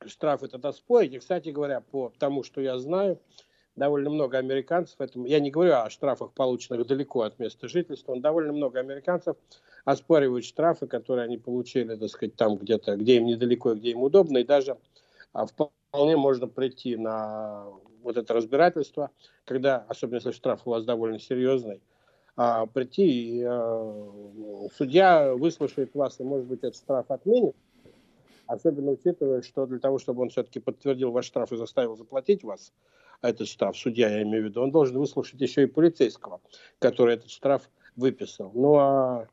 штраф 0.05 0.43
этот 0.43 0.63
оспорить. 0.65 1.13
И, 1.13 1.19
кстати 1.19 1.49
говоря, 1.49 1.81
по 1.81 2.13
тому, 2.19 2.43
что 2.43 2.61
я 2.61 2.77
знаю, 2.79 3.19
довольно 3.75 4.09
много 4.09 4.37
американцев, 4.37 4.99
это, 4.99 5.19
я 5.21 5.39
не 5.39 5.51
говорю 5.51 5.73
о 5.73 5.89
штрафах, 5.89 6.33
полученных 6.33 6.85
далеко 6.85 7.21
от 7.21 7.39
места 7.39 7.67
жительства, 7.67 8.15
но 8.15 8.21
довольно 8.21 8.53
много 8.53 8.79
американцев 8.79 9.37
оспаривают 9.85 10.45
штрафы, 10.45 10.87
которые 10.87 11.25
они 11.25 11.37
получили, 11.37 11.95
так 11.95 12.09
сказать, 12.09 12.35
там 12.35 12.57
где-то, 12.57 12.97
где 12.97 13.17
им 13.17 13.25
недалеко 13.25 13.73
где 13.75 13.91
им 13.91 14.03
удобно, 14.03 14.39
и 14.39 14.43
даже 14.43 14.77
а, 15.33 15.45
вполне 15.45 16.17
можно 16.17 16.47
прийти 16.47 16.95
на 16.97 17.65
вот 18.01 18.17
это 18.17 18.33
разбирательство, 18.33 19.11
когда, 19.45 19.85
особенно 19.87 20.17
если 20.17 20.31
штраф 20.31 20.61
у 20.65 20.71
вас 20.71 20.85
довольно 20.85 21.19
серьезный, 21.19 21.81
а, 22.41 22.67
прийти, 22.67 23.03
и 23.03 23.43
а, 23.45 24.69
судья 24.73 25.33
выслушает 25.33 25.93
вас, 25.93 26.21
и, 26.21 26.23
может 26.23 26.47
быть, 26.47 26.59
этот 26.59 26.77
штраф 26.77 27.11
отменит, 27.11 27.53
особенно 28.47 28.91
учитывая, 28.91 29.41
что 29.41 29.65
для 29.65 29.79
того, 29.79 29.99
чтобы 29.99 30.21
он 30.21 30.29
все-таки 30.29 30.61
подтвердил 30.61 31.11
ваш 31.11 31.25
штраф 31.25 31.51
и 31.51 31.57
заставил 31.57 31.97
заплатить 31.97 32.45
вас, 32.45 32.71
этот 33.21 33.49
штраф, 33.49 33.77
судья, 33.77 34.07
я 34.07 34.23
имею 34.23 34.43
в 34.43 34.45
виду, 34.45 34.61
он 34.61 34.71
должен 34.71 34.97
выслушать 34.97 35.41
еще 35.41 35.63
и 35.63 35.65
полицейского, 35.65 36.39
который 36.79 37.15
этот 37.15 37.29
штраф 37.29 37.69
выписал. 37.97 38.51
Ну, 38.53 38.75
а 38.77 39.27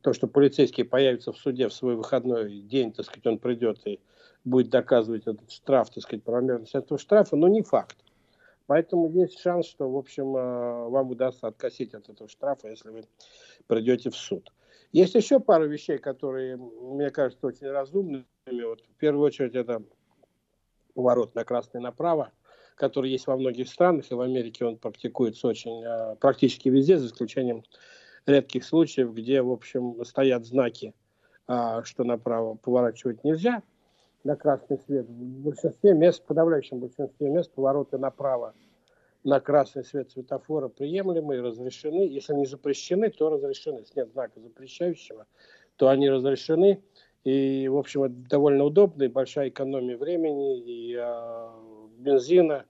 то, 0.00 0.12
что 0.12 0.26
полицейский 0.26 0.82
появится 0.82 1.32
в 1.32 1.36
суде 1.36 1.68
в 1.68 1.72
свой 1.72 1.94
выходной 1.94 2.58
день, 2.58 2.92
так 2.92 3.06
сказать, 3.06 3.26
он 3.28 3.38
придет 3.38 3.86
и 3.86 4.00
будет 4.44 4.70
доказывать 4.70 5.28
этот 5.28 5.52
штраф, 5.52 5.90
так 5.90 6.02
сказать, 6.02 6.24
правомерность 6.24 6.74
этого 6.74 6.98
штрафа, 6.98 7.36
но 7.36 7.46
не 7.46 7.62
факт. 7.62 7.96
Поэтому 8.66 9.08
есть 9.10 9.38
шанс, 9.38 9.66
что, 9.66 9.88
в 9.88 9.96
общем, 9.96 10.36
э, 10.36 10.88
вам 10.88 11.10
удастся 11.10 11.46
откосить 11.46 11.94
от 11.94 12.08
этого 12.08 12.28
штрафа, 12.28 12.68
если 12.68 12.90
вы 12.90 13.04
придете 13.66 14.10
в 14.10 14.16
суд. 14.16 14.52
Есть 14.92 15.14
еще 15.14 15.40
пару 15.40 15.68
вещей, 15.68 15.98
которые, 15.98 16.56
мне 16.56 17.10
кажется, 17.10 17.46
очень 17.46 17.68
разумными. 17.68 18.24
Вот, 18.46 18.80
в 18.80 18.98
первую 18.98 19.24
очередь, 19.24 19.54
это 19.54 19.82
поворот 20.94 21.34
на 21.34 21.44
красный 21.44 21.80
направо, 21.80 22.32
который 22.74 23.10
есть 23.10 23.26
во 23.26 23.36
многих 23.36 23.68
странах, 23.68 24.10
и 24.10 24.14
в 24.14 24.20
Америке 24.20 24.64
он 24.64 24.78
практикуется 24.78 25.46
очень 25.46 25.84
э, 25.84 26.16
практически 26.16 26.68
везде, 26.68 26.98
за 26.98 27.06
исключением 27.06 27.62
редких 28.26 28.64
случаев, 28.64 29.12
где, 29.14 29.42
в 29.42 29.50
общем, 29.52 30.04
стоят 30.04 30.44
знаки, 30.44 30.92
э, 31.46 31.82
что 31.84 32.02
направо 32.02 32.54
поворачивать 32.56 33.22
нельзя– 33.22 33.62
на 34.26 34.36
красный 34.36 34.78
свет. 34.78 35.06
В 35.06 35.44
большинстве 35.44 35.94
мест, 35.94 36.22
в 36.22 36.26
подавляющем 36.26 36.80
большинстве 36.80 37.30
мест 37.30 37.50
повороты 37.52 37.96
направо 37.96 38.54
на 39.24 39.40
красный 39.40 39.84
свет 39.84 40.10
светофора 40.10 40.68
приемлемы 40.68 41.36
и 41.36 41.40
разрешены. 41.40 42.02
Если 42.02 42.32
они 42.32 42.46
запрещены, 42.46 43.10
то 43.10 43.30
разрешены. 43.30 43.80
Если 43.80 44.00
нет 44.00 44.10
знака 44.10 44.40
запрещающего, 44.40 45.26
то 45.76 45.88
они 45.88 46.10
разрешены. 46.10 46.82
И, 47.24 47.68
в 47.68 47.76
общем, 47.76 48.04
это 48.04 48.14
довольно 48.14 48.64
удобно, 48.64 49.04
и 49.04 49.08
большая 49.08 49.48
экономия 49.48 49.96
времени, 49.96 50.60
и 50.60 50.96
э, 50.96 51.48
бензина, 51.98 52.66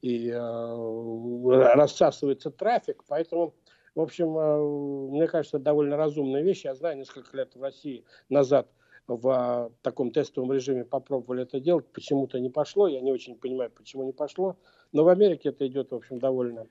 и 0.00 0.30
э, 0.30 1.74
рассасывается 1.74 2.50
трафик. 2.52 3.02
Поэтому, 3.08 3.54
в 3.96 4.00
общем, 4.00 4.38
э, 4.38 5.10
мне 5.10 5.26
кажется, 5.26 5.58
довольно 5.58 5.96
разумная 5.96 6.42
вещь. 6.42 6.64
Я 6.64 6.74
знаю, 6.76 6.98
несколько 6.98 7.36
лет 7.36 7.54
в 7.54 7.62
России 7.62 8.04
назад– 8.28 8.68
в 9.06 9.70
таком 9.82 10.10
тестовом 10.10 10.52
режиме 10.52 10.84
попробовали 10.84 11.42
это 11.42 11.60
делать, 11.60 11.86
почему-то 11.92 12.38
не 12.40 12.50
пошло, 12.50 12.88
я 12.88 13.00
не 13.00 13.12
очень 13.12 13.36
понимаю, 13.36 13.70
почему 13.70 14.04
не 14.04 14.12
пошло, 14.12 14.56
но 14.92 15.04
в 15.04 15.08
Америке 15.08 15.50
это 15.50 15.66
идет, 15.66 15.90
в 15.90 15.94
общем, 15.94 16.18
довольно 16.18 16.66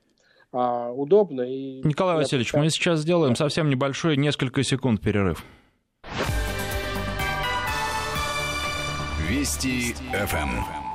а, 0.52 0.92
удобно. 0.92 1.42
И 1.42 1.82
Николай 1.82 2.16
Васильевич, 2.16 2.52
мы 2.54 2.70
сейчас 2.70 3.00
сделаем 3.00 3.36
совсем 3.36 3.68
небольшой, 3.68 4.16
несколько 4.16 4.62
секунд 4.62 5.00
перерыв. 5.00 5.44
Вести 9.28 9.94
ФМ. 10.12 10.85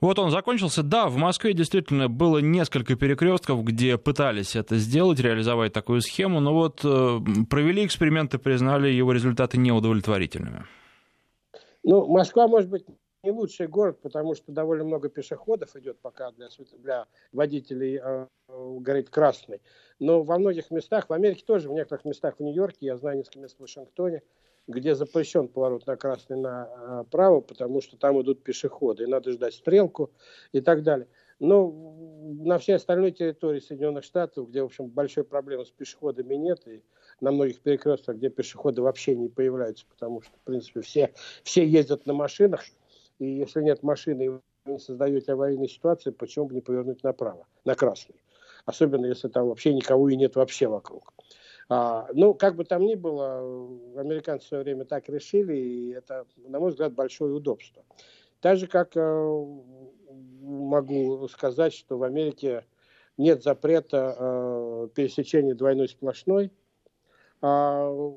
Вот 0.00 0.18
он 0.18 0.30
закончился. 0.30 0.82
Да, 0.82 1.08
в 1.08 1.16
Москве 1.16 1.54
действительно 1.54 2.08
было 2.08 2.38
несколько 2.38 2.96
перекрестков, 2.96 3.64
где 3.64 3.96
пытались 3.96 4.54
это 4.54 4.76
сделать, 4.76 5.20
реализовать 5.20 5.72
такую 5.72 6.02
схему, 6.02 6.40
но 6.40 6.52
вот 6.52 6.80
э, 6.84 7.18
провели 7.48 7.84
эксперименты, 7.86 8.38
признали 8.38 8.88
его 8.88 9.12
результаты 9.12 9.56
неудовлетворительными. 9.56 10.66
Ну, 11.82 12.06
Москва, 12.06 12.46
может 12.46 12.68
быть, 12.68 12.84
не 13.22 13.32
лучший 13.32 13.68
город, 13.68 14.00
потому 14.02 14.34
что 14.34 14.52
довольно 14.52 14.84
много 14.84 15.08
пешеходов 15.08 15.74
идет 15.76 15.98
пока 16.00 16.30
для, 16.32 16.48
для 16.78 17.06
водителей 17.32 17.98
э, 18.02 18.26
горит 18.48 19.08
красный. 19.08 19.60
Но 19.98 20.22
во 20.22 20.38
многих 20.38 20.70
местах, 20.70 21.08
в 21.08 21.12
Америке 21.12 21.42
тоже, 21.46 21.68
в 21.68 21.72
некоторых 21.72 22.04
местах 22.04 22.36
в 22.38 22.42
Нью-Йорке, 22.42 22.86
я 22.86 22.96
знаю 22.96 23.16
несколько 23.16 23.40
мест 23.40 23.56
в 23.56 23.60
Вашингтоне, 23.60 24.22
где 24.66 24.94
запрещен 24.94 25.48
поворот 25.48 25.86
на 25.86 25.96
красный 25.96 26.36
направо, 26.36 27.40
потому 27.40 27.80
что 27.80 27.96
там 27.96 28.20
идут 28.20 28.42
пешеходы, 28.42 29.04
и 29.04 29.06
надо 29.06 29.32
ждать 29.32 29.54
стрелку 29.54 30.10
и 30.52 30.60
так 30.60 30.82
далее. 30.82 31.08
Но 31.38 31.70
на 32.44 32.58
всей 32.58 32.76
остальной 32.76 33.12
территории 33.12 33.60
Соединенных 33.60 34.04
Штатов, 34.04 34.48
где, 34.48 34.62
в 34.62 34.66
общем, 34.66 34.88
большой 34.88 35.24
проблемы 35.24 35.66
с 35.66 35.70
пешеходами 35.70 36.34
нет, 36.34 36.66
и 36.66 36.82
на 37.20 37.30
многих 37.30 37.60
перекрестках, 37.60 38.16
где 38.16 38.30
пешеходы 38.30 38.82
вообще 38.82 39.14
не 39.14 39.28
появляются, 39.28 39.86
потому 39.86 40.22
что, 40.22 40.32
в 40.36 40.40
принципе, 40.40 40.80
все, 40.80 41.12
все 41.42 41.66
ездят 41.66 42.06
на 42.06 42.14
машинах, 42.14 42.64
и 43.18 43.26
если 43.26 43.62
нет 43.62 43.82
машины, 43.82 44.22
и 44.24 44.28
вы 44.64 44.78
создаете 44.78 45.32
аварийную 45.32 45.68
ситуацию, 45.68 46.14
почему 46.14 46.46
бы 46.46 46.54
не 46.54 46.60
повернуть 46.60 47.02
направо, 47.04 47.46
на 47.64 47.74
красный? 47.74 48.16
Особенно, 48.64 49.06
если 49.06 49.28
там 49.28 49.48
вообще 49.48 49.72
никого 49.74 50.08
и 50.08 50.16
нет 50.16 50.34
вообще 50.36 50.66
вокруг. 50.66 51.12
А, 51.68 52.08
ну, 52.12 52.34
как 52.34 52.54
бы 52.54 52.64
там 52.64 52.82
ни 52.86 52.94
было, 52.94 53.38
американцы 53.98 54.46
в 54.46 54.48
свое 54.48 54.62
время 54.62 54.84
так 54.84 55.08
решили, 55.08 55.56
и 55.56 55.90
это, 55.90 56.26
на 56.36 56.60
мой 56.60 56.70
взгляд, 56.70 56.92
большое 56.92 57.34
удобство. 57.34 57.84
Так 58.40 58.58
же, 58.58 58.68
как 58.68 58.96
э, 58.96 59.46
могу 60.42 61.26
сказать, 61.28 61.74
что 61.74 61.98
в 61.98 62.04
Америке 62.04 62.64
нет 63.16 63.42
запрета 63.42 64.14
э, 64.16 64.88
пересечения 64.94 65.54
двойной 65.54 65.88
сплошной. 65.88 66.52
Э, 67.42 68.12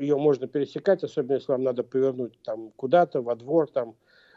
ее 0.00 0.16
можно 0.16 0.48
пересекать, 0.48 1.04
особенно 1.04 1.34
если 1.34 1.52
вам 1.52 1.62
надо 1.62 1.84
повернуть 1.84 2.40
там 2.42 2.70
куда-то, 2.72 3.22
во 3.22 3.36
двор 3.36 3.70
там 3.70 3.94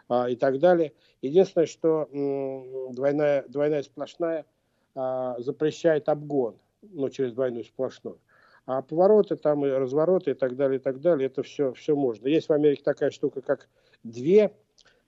э, 0.09 0.31
и 0.31 0.35
так 0.35 0.59
далее. 0.59 0.93
Единственное, 1.23 1.65
что 1.65 2.07
э, 2.11 2.93
двойная, 2.93 3.45
двойная 3.47 3.81
сплошная 3.81 4.45
э, 4.93 5.33
запрещает 5.39 6.09
обгон, 6.09 6.59
ну, 6.91 7.09
через 7.09 7.33
двойную 7.33 7.63
сплошную. 7.63 8.19
А 8.65 8.81
повороты 8.81 9.35
там 9.35 9.65
и 9.65 9.69
развороты 9.69 10.31
и 10.31 10.33
так 10.33 10.55
далее, 10.55 10.79
и 10.79 10.81
так 10.81 11.01
далее, 11.01 11.27
это 11.27 11.43
все, 11.43 11.73
все 11.73 11.95
можно. 11.95 12.27
Есть 12.27 12.47
в 12.47 12.53
Америке 12.53 12.81
такая 12.83 13.11
штука, 13.11 13.41
как 13.41 13.67
две, 14.03 14.53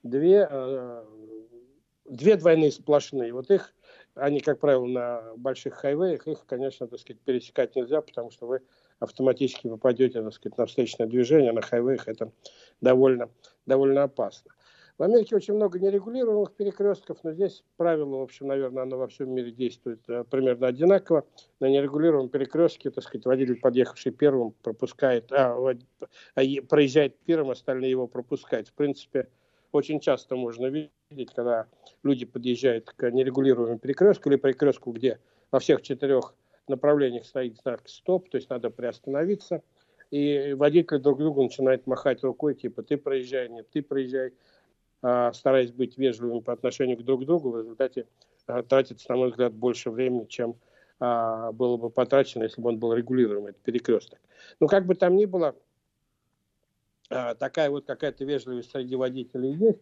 две, 0.03 0.47
э, 0.49 1.05
две 2.05 2.35
двойные 2.35 2.71
сплошные. 2.71 3.31
Вот 3.31 3.49
их 3.49 3.73
они, 4.15 4.39
как 4.39 4.59
правило, 4.59 4.85
на 4.85 5.33
больших 5.37 5.75
хайвеях, 5.75 6.27
их, 6.27 6.45
конечно, 6.45 6.87
так 6.87 6.99
сказать, 6.99 7.21
пересекать 7.21 7.75
нельзя, 7.75 8.01
потому 8.01 8.31
что 8.31 8.47
вы 8.47 8.61
автоматически 8.99 9.67
попадете, 9.67 10.21
так 10.21 10.33
сказать, 10.33 10.57
на 10.57 10.65
встречное 10.65 11.07
движение, 11.07 11.51
на 11.51 11.61
хайвеях 11.61 12.07
это 12.07 12.31
довольно, 12.81 13.29
довольно 13.65 14.03
опасно. 14.03 14.51
В 14.97 15.03
Америке 15.03 15.35
очень 15.35 15.55
много 15.55 15.77
нерегулируемых 15.77 16.53
перекрестков, 16.53 17.17
но 17.23 17.33
здесь 17.33 17.65
правило, 17.75 18.17
в 18.17 18.21
общем, 18.21 18.47
наверное, 18.47 18.83
оно 18.83 18.97
во 18.97 19.07
всем 19.07 19.29
мире 19.29 19.51
действует 19.51 19.99
э, 20.07 20.23
примерно 20.23 20.67
одинаково. 20.67 21.25
На 21.59 21.65
нерегулируемом 21.65 22.29
перекрестке, 22.29 22.89
так 22.91 23.03
сказать, 23.03 23.25
водитель, 23.25 23.59
подъехавший 23.59 24.13
первым, 24.13 24.53
пропускает, 24.63 25.33
а, 25.33 25.57
а 26.35 26.41
проезжает 26.69 27.17
первым, 27.25 27.51
остальные 27.51 27.91
его 27.91 28.07
пропускают. 28.07 28.69
В 28.69 28.73
принципе, 28.73 29.27
очень 29.73 29.99
часто 29.99 30.37
можно 30.37 30.67
видеть, 30.67 31.33
когда 31.35 31.67
люди 32.03 32.25
подъезжают 32.25 32.89
к 32.95 33.11
нерегулируемому 33.11 33.79
перекрестку 33.79 34.29
или 34.29 34.37
перекрестку, 34.37 34.93
где 34.93 35.19
во 35.51 35.59
всех 35.59 35.81
четырех 35.81 36.33
направлениях 36.69 37.25
стоит 37.25 37.57
знак 37.57 37.81
«стоп», 37.89 38.29
то 38.29 38.37
есть 38.37 38.49
надо 38.49 38.69
приостановиться, 38.69 39.61
и 40.09 40.53
водители 40.53 40.99
друг 40.99 41.19
другу 41.19 41.43
начинают 41.43 41.85
махать 41.85 42.23
рукой, 42.23 42.55
типа 42.55 42.81
«ты 42.81 42.95
проезжай», 42.95 43.49
«нет, 43.49 43.69
ты 43.69 43.81
проезжай», 43.81 44.31
стараясь 45.01 45.71
быть 45.71 45.97
вежливыми 45.97 46.39
по 46.39 46.53
отношению 46.53 46.97
к 46.97 47.03
друг 47.03 47.25
другу, 47.25 47.51
в 47.51 47.59
результате 47.59 48.07
а, 48.47 48.63
тратится, 48.63 49.09
на 49.09 49.17
мой 49.17 49.29
взгляд, 49.29 49.53
больше 49.53 49.89
времени, 49.89 50.25
чем 50.25 50.55
а, 50.99 51.51
было 51.51 51.77
бы 51.77 51.89
потрачено, 51.89 52.43
если 52.43 52.61
бы 52.61 52.69
он 52.69 52.79
был 52.79 52.93
регулируемый, 52.93 53.51
этот 53.51 53.63
перекресток. 53.63 54.19
Ну, 54.59 54.67
как 54.67 54.85
бы 54.85 54.95
там 54.95 55.15
ни 55.15 55.25
было, 55.25 55.55
а, 57.09 57.35
такая 57.35 57.69
вот 57.69 57.85
какая-то 57.85 58.23
вежливость 58.25 58.71
среди 58.71 58.95
водителей 58.95 59.53
есть, 59.53 59.81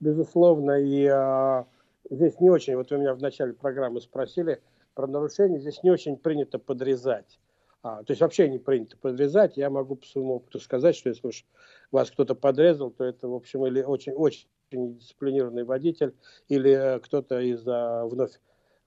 безусловно, 0.00 0.80
и 0.80 1.06
а, 1.06 1.66
здесь 2.10 2.38
не 2.40 2.50
очень, 2.50 2.76
вот 2.76 2.90
вы 2.90 2.98
меня 2.98 3.14
в 3.14 3.22
начале 3.22 3.54
программы 3.54 4.00
спросили 4.00 4.60
про 4.94 5.06
нарушения, 5.06 5.58
здесь 5.58 5.82
не 5.82 5.90
очень 5.90 6.16
принято 6.16 6.58
подрезать. 6.58 7.38
А, 7.82 8.04
то 8.04 8.12
есть 8.12 8.20
вообще 8.20 8.48
не 8.48 8.58
принято 8.58 8.96
подрезать. 8.96 9.56
Я 9.56 9.68
могу 9.68 9.96
по 9.96 10.06
своему 10.06 10.36
опыту 10.36 10.60
сказать, 10.60 10.94
что 10.94 11.08
если 11.08 11.26
уж 11.26 11.44
вас 11.90 12.10
кто-то 12.10 12.34
подрезал, 12.34 12.90
то 12.90 13.04
это, 13.04 13.28
в 13.28 13.34
общем, 13.34 13.66
или 13.66 13.82
очень, 13.82 14.12
очень 14.12 14.46
дисциплинированный 14.70 15.64
водитель, 15.64 16.14
или 16.48 17.00
кто-то 17.02 17.40
из 17.40 17.66
а, 17.66 18.04
вновь 18.06 18.38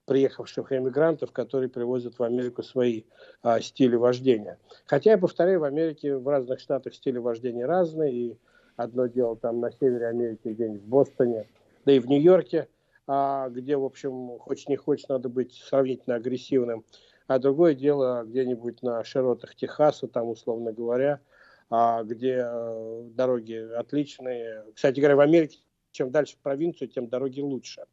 приехавших 0.05 0.71
эмигрантов, 0.71 1.31
которые 1.31 1.69
привозят 1.69 2.17
в 2.19 2.23
Америку 2.23 2.63
свои 2.63 3.03
а, 3.41 3.59
стили 3.59 3.95
вождения. 3.95 4.59
Хотя, 4.85 5.11
я 5.11 5.17
повторяю, 5.17 5.59
в 5.59 5.63
Америке, 5.63 6.15
в 6.15 6.27
разных 6.27 6.59
штатах 6.59 6.93
стили 6.93 7.17
вождения 7.17 7.65
разные, 7.65 8.13
и 8.13 8.37
одно 8.77 9.07
дело 9.07 9.35
там 9.35 9.59
на 9.59 9.71
севере 9.71 10.07
Америки, 10.07 10.41
где-нибудь 10.45 10.83
в 10.83 10.87
Бостоне, 10.87 11.47
да 11.85 11.91
и 11.91 11.99
в 11.99 12.07
Нью-Йорке, 12.07 12.67
а, 13.07 13.49
где, 13.49 13.75
в 13.75 13.83
общем, 13.83 14.39
хочешь 14.39 14.67
не 14.67 14.77
хочешь, 14.77 15.07
надо 15.07 15.27
быть 15.27 15.53
сравнительно 15.53 16.15
агрессивным, 16.15 16.85
а 17.27 17.39
другое 17.39 17.73
дело 17.73 18.23
где-нибудь 18.25 18.81
на 18.83 19.03
широтах 19.03 19.55
Техаса, 19.55 20.07
там, 20.07 20.29
условно 20.29 20.71
говоря, 20.71 21.19
а, 21.69 22.03
где 22.03 22.41
а, 22.43 23.03
дороги 23.15 23.55
отличные. 23.75 24.63
Кстати 24.73 24.99
говоря, 24.99 25.15
в 25.15 25.21
Америке 25.21 25.59
чем 25.95 26.11
дальше 26.11 26.35
в 26.35 26.39
провинцию, 26.39 26.89
тем 26.89 27.07
дороги 27.07 27.39
лучше. 27.39 27.85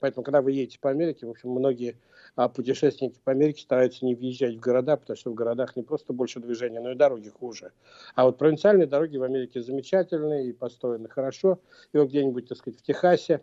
Поэтому, 0.00 0.24
когда 0.24 0.40
вы 0.40 0.52
едете 0.52 0.78
по 0.80 0.90
Америке, 0.90 1.26
в 1.26 1.30
общем, 1.30 1.50
многие 1.50 1.96
а, 2.34 2.48
путешественники 2.48 3.20
по 3.22 3.32
Америке 3.32 3.62
стараются 3.62 4.04
не 4.04 4.14
въезжать 4.14 4.56
в 4.56 4.60
города, 4.60 4.96
потому 4.96 5.16
что 5.16 5.30
в 5.30 5.34
городах 5.34 5.76
не 5.76 5.82
просто 5.82 6.12
больше 6.12 6.40
движения, 6.40 6.80
но 6.80 6.92
и 6.92 6.94
дороги 6.94 7.28
хуже. 7.28 7.72
А 8.14 8.24
вот 8.24 8.38
провинциальные 8.38 8.86
дороги 8.86 9.18
в 9.18 9.22
Америке 9.22 9.60
замечательные 9.60 10.48
и 10.48 10.52
построены 10.52 11.08
хорошо. 11.08 11.60
И 11.92 11.98
вот 11.98 12.08
где-нибудь, 12.08 12.48
так 12.48 12.58
сказать, 12.58 12.80
в 12.80 12.82
Техасе, 12.82 13.42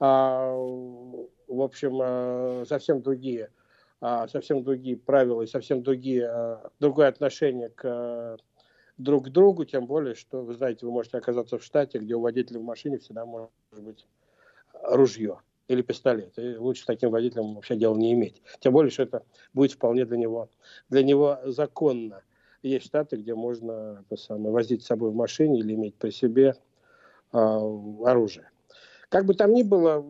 а, 0.00 0.54
в 0.54 1.60
общем, 1.60 1.98
а, 2.00 2.64
совсем 2.66 3.02
другие 3.02 3.50
совсем 4.00 4.62
другие 4.62 4.96
правила 4.96 5.42
и 5.42 5.46
совсем 5.46 5.82
другие, 5.82 6.28
а, 6.28 6.70
другое 6.78 7.08
отношение 7.08 7.68
к 7.70 8.38
друг 8.98 9.26
к 9.26 9.28
другу, 9.30 9.64
тем 9.64 9.86
более, 9.86 10.14
что, 10.14 10.42
вы 10.42 10.54
знаете, 10.54 10.84
вы 10.84 10.92
можете 10.92 11.18
оказаться 11.18 11.58
в 11.58 11.64
штате, 11.64 11.98
где 11.98 12.14
у 12.14 12.20
водителя 12.20 12.58
в 12.60 12.64
машине 12.64 12.98
всегда 12.98 13.24
может 13.24 13.50
быть 13.72 14.06
ружье 14.82 15.40
или 15.68 15.82
пистолет. 15.82 16.38
И 16.38 16.56
лучше 16.56 16.84
таким 16.86 17.10
водителем 17.10 17.54
вообще 17.54 17.76
дела 17.76 17.96
не 17.96 18.12
иметь. 18.12 18.42
Тем 18.60 18.72
более, 18.72 18.90
что 18.90 19.04
это 19.04 19.22
будет 19.52 19.72
вполне 19.72 20.04
для 20.04 20.16
него, 20.16 20.48
для 20.88 21.02
него 21.02 21.38
законно. 21.44 22.22
Есть 22.62 22.86
штаты, 22.86 23.16
где 23.16 23.34
можно 23.34 24.04
это 24.04 24.20
самое, 24.20 24.50
возить 24.50 24.82
с 24.82 24.86
собой 24.86 25.10
в 25.10 25.14
машине 25.14 25.60
или 25.60 25.74
иметь 25.74 25.94
при 25.94 26.10
себе 26.10 26.56
э, 27.32 27.38
оружие. 27.38 28.50
Как 29.10 29.26
бы 29.26 29.34
там 29.34 29.52
ни 29.52 29.62
было, 29.62 30.04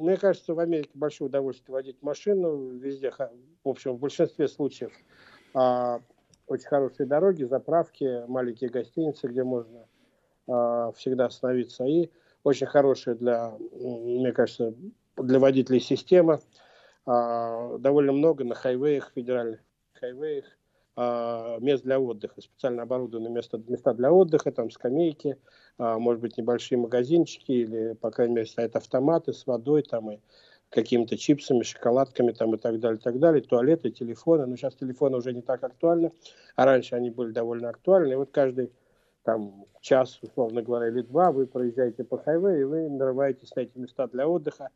мне 0.00 0.16
кажется, 0.16 0.54
в 0.54 0.58
Америке 0.58 0.90
большое 0.94 1.28
удовольствие 1.28 1.74
водить 1.74 2.02
машину. 2.02 2.70
Везде, 2.78 3.10
в 3.10 3.68
общем, 3.68 3.96
в 3.96 3.98
большинстве 4.00 4.48
случаев 4.48 4.92
э, 5.54 5.98
очень 6.46 6.66
хорошие 6.66 7.06
дороги, 7.06 7.44
заправки, 7.44 8.26
маленькие 8.26 8.70
гостиницы, 8.70 9.28
где 9.28 9.44
можно 9.44 9.86
э, 10.48 10.92
всегда 10.96 11.26
остановиться. 11.26 11.84
И 11.84 12.10
очень 12.42 12.66
хорошая 12.66 13.14
для, 13.14 13.52
мне 13.70 14.32
кажется, 14.32 14.74
для 15.16 15.38
водителей 15.38 15.80
система. 15.80 16.40
Э, 17.06 17.76
довольно 17.78 18.12
много 18.12 18.44
на 18.44 18.54
хайвеях, 18.54 19.12
федеральных 19.14 19.60
хайвеях, 19.92 20.46
мест 20.96 21.84
для 21.84 22.00
отдыха, 22.00 22.40
специально 22.40 22.82
оборудованные 22.82 23.30
места, 23.30 23.60
места 23.68 23.94
для 23.94 24.12
отдыха, 24.12 24.52
там 24.52 24.70
скамейки, 24.70 25.36
э, 25.78 25.96
может 25.96 26.20
быть, 26.20 26.36
небольшие 26.36 26.78
магазинчики 26.78 27.52
или, 27.52 27.92
по 27.94 28.10
крайней 28.10 28.34
мере, 28.34 28.46
стоят 28.46 28.76
автоматы 28.76 29.32
с 29.32 29.46
водой 29.46 29.82
там 29.82 30.10
и 30.10 30.18
какими-то 30.68 31.16
чипсами, 31.16 31.62
шоколадками 31.62 32.32
там 32.32 32.54
и 32.54 32.58
так 32.58 32.78
далее, 32.80 32.98
и 32.98 33.02
так 33.02 33.18
далее, 33.18 33.42
туалеты, 33.42 33.90
телефоны. 33.90 34.46
Но 34.46 34.56
сейчас 34.56 34.74
телефоны 34.74 35.16
уже 35.16 35.32
не 35.32 35.42
так 35.42 35.62
актуальны, 35.62 36.12
а 36.56 36.64
раньше 36.64 36.94
они 36.94 37.10
были 37.10 37.32
довольно 37.32 37.68
актуальны. 37.68 38.12
И 38.12 38.16
вот 38.16 38.30
каждый 38.30 38.72
там 39.22 39.66
час, 39.80 40.18
условно 40.22 40.62
говоря, 40.62 40.88
или 40.88 41.02
два, 41.02 41.32
вы 41.32 41.46
проезжаете 41.46 42.04
по 42.04 42.18
хайвею, 42.18 42.60
и 42.60 42.64
вы 42.64 42.88
нарываетесь 42.88 43.54
на 43.54 43.60
эти 43.60 43.76
места 43.78 44.06
для 44.06 44.28
отдыха, 44.28 44.70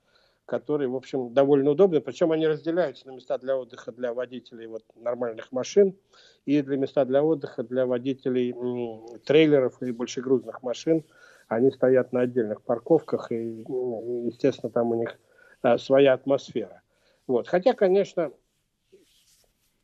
которые, 0.47 0.89
в 0.89 0.97
общем, 0.97 1.33
довольно 1.33 1.71
удобны. 1.71 2.01
Причем 2.01 2.33
они 2.33 2.47
разделяются 2.47 3.07
на 3.07 3.13
места 3.13 3.39
для 3.39 3.57
отдыха 3.57 3.93
для 3.93 4.13
водителей 4.13 4.67
вот, 4.67 4.83
нормальных 4.95 5.53
машин 5.53 5.97
и 6.45 6.61
для 6.63 6.77
места 6.77 7.05
для 7.05 7.23
отдыха 7.23 7.63
для 7.63 7.87
водителей 7.87 8.53
м, 8.53 9.07
трейлеров 9.25 9.83
и 9.83 9.91
большегрузных 9.93 10.63
машин. 10.63 11.05
Они 11.49 11.71
стоят 11.71 12.13
на 12.13 12.23
отдельных 12.23 12.63
парковках, 12.63 13.33
и, 13.33 13.37
естественно, 13.37 14.71
там 14.71 14.91
у 14.91 14.95
них 14.95 15.19
а, 15.63 15.79
своя 15.79 16.15
атмосфера. 16.15 16.83
Вот. 17.27 17.49
Хотя, 17.49 17.73
конечно, 17.75 18.33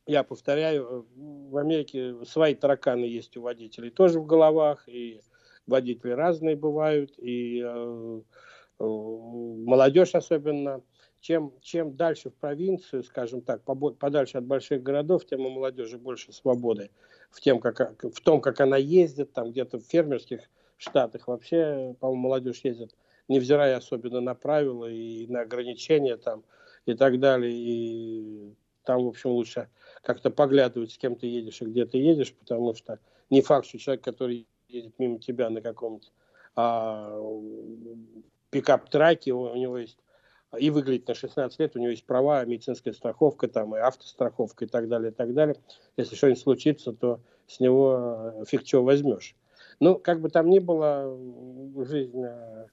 я 0.07 0.25
повторяю, 0.25 1.07
в 1.17 1.57
Америке 1.57 2.17
свои 2.25 2.55
тараканы 2.55 3.05
есть 3.05 3.37
у 3.37 3.43
водителей 3.43 3.91
тоже 3.91 4.21
в 4.21 4.27
головах, 4.27 4.89
и 4.89 5.21
водители 5.67 6.11
разные 6.11 6.57
бывают, 6.57 7.15
и 7.19 7.63
э, 7.65 8.21
молодежь 8.87 10.15
особенно. 10.15 10.83
Чем, 11.23 11.53
чем 11.61 11.97
дальше 11.97 12.31
в 12.31 12.35
провинцию, 12.35 13.03
скажем 13.03 13.43
так, 13.43 13.63
подальше 13.63 14.39
от 14.39 14.47
больших 14.47 14.83
городов, 14.83 15.27
тем 15.27 15.45
у 15.45 15.51
молодежи 15.51 15.99
больше 15.99 16.33
свободы 16.33 16.91
в, 17.31 17.43
тем, 17.43 17.61
как, 17.61 18.03
в 18.03 18.21
том, 18.23 18.41
как 18.41 18.59
она 18.63 18.79
ездит, 18.79 19.35
там 19.35 19.51
где-то 19.51 19.81
в 19.81 19.83
фермерских 19.83 20.49
штатах 20.79 21.29
вообще, 21.29 21.95
по-моему, 22.01 22.23
молодежь 22.23 22.63
ездит 22.65 22.95
невзирая 23.31 23.77
особенно 23.77 24.21
на 24.21 24.35
правила 24.35 24.91
и 24.91 25.27
на 25.29 25.43
ограничения 25.43 26.17
там 26.17 26.43
и 26.85 26.95
так 26.95 27.21
далее, 27.21 27.53
и 27.55 28.55
там, 28.85 29.05
в 29.05 29.09
общем, 29.09 29.31
лучше 29.31 29.69
как-то 30.03 30.31
поглядывать, 30.31 30.91
с 30.91 30.99
кем 30.99 31.15
ты 31.15 31.29
едешь 31.29 31.63
и 31.63 31.67
где 31.67 31.87
ты 31.87 31.99
едешь, 31.99 32.35
потому 32.35 32.75
что 32.75 32.99
не 33.31 33.41
факт, 33.41 33.67
что 33.67 33.79
человек, 33.79 34.03
который 34.03 34.49
едет 34.69 34.99
мимо 34.99 35.21
тебя 35.21 35.49
на 35.49 35.61
каком-то 35.63 36.09
а, 36.57 37.17
пикап-траке, 38.51 39.33
у, 39.33 39.55
него 39.55 39.79
есть 39.79 39.99
и 40.59 40.71
выглядит 40.71 41.07
на 41.07 41.15
16 41.15 41.59
лет, 41.61 41.77
у 41.77 41.79
него 41.79 41.91
есть 41.91 42.05
права, 42.05 42.45
медицинская 42.45 42.93
страховка, 42.93 43.47
там, 43.49 43.77
и 43.77 43.79
автостраховка 43.79 44.65
и 44.65 44.69
так 44.69 44.89
далее, 44.89 45.13
и 45.13 45.15
так 45.15 45.33
далее. 45.33 45.57
Если 45.97 46.17
что-нибудь 46.17 46.43
случится, 46.43 46.93
то 46.93 47.21
с 47.47 47.61
него 47.61 48.35
э, 48.41 48.45
фиг 48.47 48.65
чего 48.65 48.83
возьмешь. 48.83 49.37
Ну, 49.79 49.97
как 49.97 50.21
бы 50.21 50.29
там 50.29 50.51
ни 50.51 50.59
было, 50.59 51.17
жизнь 51.87 52.23
э, 52.25 52.67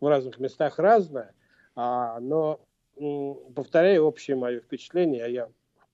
в 0.00 0.06
разных 0.06 0.38
местах 0.40 0.78
разная, 0.78 1.32
а, 1.76 2.18
но, 2.20 2.60
повторяю, 3.54 4.04
общее 4.04 4.36
мое 4.36 4.60
впечатление, 4.60 5.24
а 5.24 5.28
я 5.28 5.48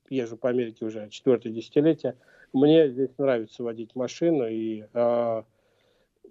езжу 0.09 0.37
по 0.37 0.49
Америке 0.49 0.85
уже 0.85 1.09
четвертое 1.09 1.51
десятилетие, 1.51 2.15
мне 2.51 2.89
здесь 2.89 3.15
нравится 3.17 3.63
водить 3.63 3.95
машину, 3.95 4.47
и 4.47 4.85
э, 4.91 5.43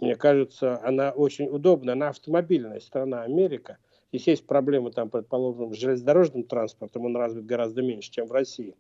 мне 0.01 0.17
кажется, 0.17 0.81
она 0.83 1.11
очень 1.11 1.49
удобная. 1.49 1.95
Она 1.95 2.09
автомобильная 2.09 2.81
страна 2.81 3.23
Америка. 3.23 3.79
Здесь 4.13 4.27
есть 4.29 4.47
проблемы, 4.47 4.91
там, 4.93 5.11
предположим, 5.11 5.75
с 5.75 5.77
железнодорожным 5.77 6.45
транспортом, 6.45 7.05
он 7.07 7.17
развит 7.17 7.47
гораздо 7.47 7.83
меньше, 7.83 8.11
чем 8.11 8.27
в 8.27 8.33
России. 8.33 8.77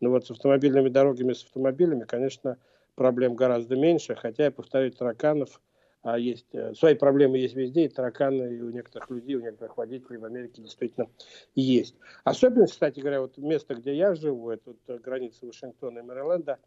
Но 0.00 0.10
вот 0.10 0.26
с 0.26 0.30
автомобильными 0.30 0.88
дорогами, 0.88 1.32
с 1.32 1.44
автомобилями, 1.44 2.04
конечно, 2.04 2.56
проблем 2.94 3.34
гораздо 3.34 3.76
меньше, 3.76 4.14
хотя, 4.14 4.44
я 4.44 4.50
повторю, 4.50 4.90
тараканов 4.92 5.60
а 6.02 6.18
есть, 6.18 6.46
э, 6.52 6.74
свои 6.74 6.94
проблемы 6.94 7.38
есть 7.38 7.54
везде, 7.54 7.84
и 7.84 7.88
тараканы 7.88 8.54
и 8.54 8.60
у 8.62 8.70
некоторых 8.70 9.10
людей, 9.10 9.34
у 9.34 9.40
некоторых 9.40 9.76
водителей 9.76 10.18
в 10.18 10.24
Америке 10.24 10.62
действительно 10.62 11.08
есть. 11.54 11.96
Особенно, 12.24 12.66
кстати 12.66 13.00
говоря, 13.00 13.20
вот 13.20 13.36
место, 13.36 13.74
где 13.74 13.94
я 13.94 14.14
живу, 14.14 14.50
это 14.50 14.62
вот 14.66 14.78
э, 14.86 14.98
граница 14.98 15.46
Вашингтона 15.46 15.98
и 15.98 16.02
Мэриленда, 16.02 16.58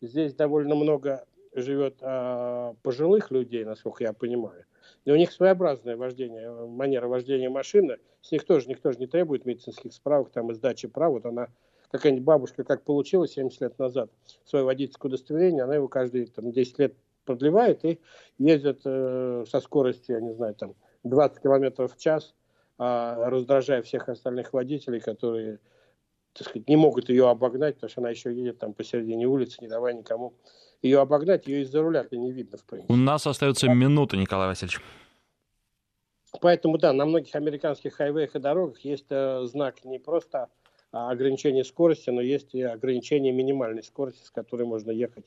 здесь 0.00 0.34
довольно 0.34 0.74
много 0.74 1.24
живет 1.54 1.96
а, 2.00 2.74
пожилых 2.82 3.30
людей, 3.30 3.64
насколько 3.64 4.04
я 4.04 4.12
понимаю. 4.12 4.64
И 5.04 5.10
у 5.10 5.16
них 5.16 5.32
своеобразное 5.32 5.96
вождение, 5.96 6.50
манера 6.66 7.08
вождения 7.08 7.50
машины. 7.50 7.98
С 8.20 8.32
них 8.32 8.44
тоже 8.44 8.68
никто 8.68 8.90
же 8.92 8.98
не 8.98 9.06
требует 9.06 9.44
медицинских 9.44 9.92
справок, 9.92 10.30
там, 10.30 10.50
и 10.50 10.54
сдачи 10.54 10.88
прав. 10.88 11.12
Вот 11.12 11.26
она, 11.26 11.48
какая-нибудь 11.90 12.24
бабушка, 12.24 12.64
как 12.64 12.82
получила 12.82 13.26
70 13.26 13.60
лет 13.60 13.78
назад 13.78 14.10
свое 14.44 14.64
водительское 14.64 15.08
удостоверение, 15.08 15.64
она 15.64 15.74
его 15.74 15.88
каждые 15.88 16.26
там, 16.26 16.52
10 16.52 16.78
лет 16.78 16.94
продлевает 17.24 17.84
и 17.84 18.00
ездит 18.38 18.80
э, 18.84 19.44
со 19.48 19.60
скоростью, 19.60 20.16
я 20.16 20.20
не 20.20 20.32
знаю, 20.32 20.54
там 20.54 20.74
20 21.04 21.42
километров 21.42 21.94
в 21.94 21.98
час, 21.98 22.34
э, 22.78 22.82
раздражая 22.82 23.82
всех 23.82 24.08
остальных 24.08 24.52
водителей, 24.52 25.00
которые 25.00 25.60
так 26.32 26.48
сказать, 26.48 26.68
не 26.68 26.76
могут 26.76 27.08
ее 27.08 27.28
обогнать, 27.28 27.74
потому 27.74 27.90
что 27.90 28.00
она 28.00 28.10
еще 28.10 28.34
едет 28.34 28.58
там 28.58 28.72
посередине 28.72 29.26
улицы, 29.26 29.58
не 29.60 29.68
давая 29.68 29.94
никому 29.94 30.34
ее 30.80 31.00
обогнать, 31.00 31.46
ее 31.46 31.62
из-за 31.62 31.82
руля-то 31.82 32.16
не 32.16 32.32
видно, 32.32 32.58
в 32.58 32.64
принципе. 32.64 32.92
У 32.92 32.96
нас 32.96 33.26
остается 33.26 33.68
минута, 33.68 34.16
Николай 34.16 34.48
Васильевич. 34.48 34.80
Поэтому, 36.40 36.78
да, 36.78 36.92
на 36.92 37.04
многих 37.04 37.34
американских 37.34 37.94
хайвеях 37.94 38.34
и 38.34 38.38
дорогах 38.38 38.80
есть 38.80 39.06
э, 39.10 39.44
знак 39.44 39.84
не 39.84 39.98
просто 39.98 40.48
а, 40.90 41.10
ограничения 41.10 41.62
скорости, 41.62 42.10
но 42.10 42.20
есть 42.20 42.54
и 42.54 42.62
ограничение 42.62 43.32
минимальной 43.32 43.82
скорости, 43.82 44.24
с 44.24 44.30
которой 44.30 44.64
можно 44.64 44.90
ехать 44.90 45.26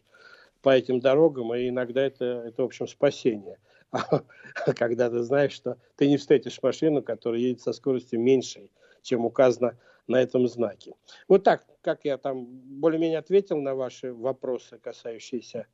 по 0.61 0.69
этим 0.69 0.99
дорогам, 0.99 1.53
и 1.53 1.69
иногда 1.69 2.01
это, 2.01 2.43
это 2.47 2.63
в 2.63 2.65
общем, 2.65 2.87
спасение. 2.87 3.59
когда 4.75 5.09
ты 5.09 5.19
знаешь, 5.23 5.53
что 5.53 5.77
ты 5.95 6.07
не 6.07 6.17
встретишь 6.17 6.61
машину, 6.61 7.01
которая 7.01 7.39
едет 7.39 7.61
со 7.61 7.73
скоростью 7.73 8.19
меньшей, 8.19 8.71
чем 9.01 9.25
указано 9.25 9.77
на 10.07 10.17
этом 10.17 10.47
знаке. 10.47 10.93
Вот 11.27 11.43
так, 11.43 11.65
как 11.81 12.05
я 12.05 12.17
там 12.17 12.45
более-менее 12.45 13.19
ответил 13.19 13.61
на 13.61 13.75
ваши 13.75 14.13
вопросы, 14.13 14.77
касающиеся 14.77 15.67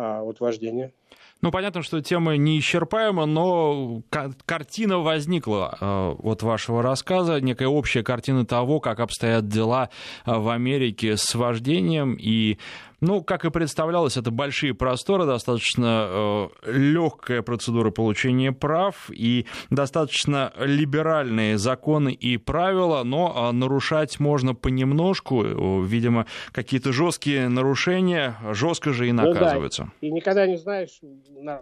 а, 0.00 0.22
вот 0.22 0.38
вождения. 0.38 0.92
Ну, 1.40 1.50
понятно, 1.50 1.82
что 1.82 2.00
тема 2.00 2.36
неисчерпаема, 2.36 3.26
но 3.26 4.02
картина 4.46 4.98
возникла 4.98 5.76
э, 5.80 6.14
от 6.22 6.42
вашего 6.44 6.82
рассказа, 6.82 7.40
некая 7.40 7.66
общая 7.66 8.04
картина 8.04 8.46
того, 8.46 8.78
как 8.78 9.00
обстоят 9.00 9.48
дела 9.48 9.90
э, 10.24 10.32
в 10.32 10.50
Америке 10.50 11.16
с 11.16 11.34
вождением 11.34 12.14
и 12.14 12.58
ну, 13.00 13.22
как 13.22 13.44
и 13.44 13.50
представлялось, 13.50 14.16
это 14.16 14.30
большие 14.30 14.74
просторы, 14.74 15.24
достаточно 15.24 16.50
э, 16.64 16.70
легкая 16.72 17.42
процедура 17.42 17.90
получения 17.90 18.52
прав 18.52 19.10
и 19.10 19.46
достаточно 19.70 20.52
либеральные 20.58 21.58
законы 21.58 22.12
и 22.12 22.36
правила, 22.38 23.02
но 23.04 23.50
э, 23.50 23.52
нарушать 23.52 24.18
можно 24.18 24.54
понемножку. 24.54 25.44
Э, 25.44 25.84
видимо, 25.84 26.26
какие-то 26.52 26.92
жесткие 26.92 27.48
нарушения 27.48 28.36
жестко 28.52 28.92
же 28.92 29.08
и 29.08 29.12
наказываются. 29.12 29.84
Ну, 29.84 29.90
да. 30.00 30.06
И 30.06 30.10
никогда 30.10 30.46
не 30.46 30.56
знаешь, 30.56 31.00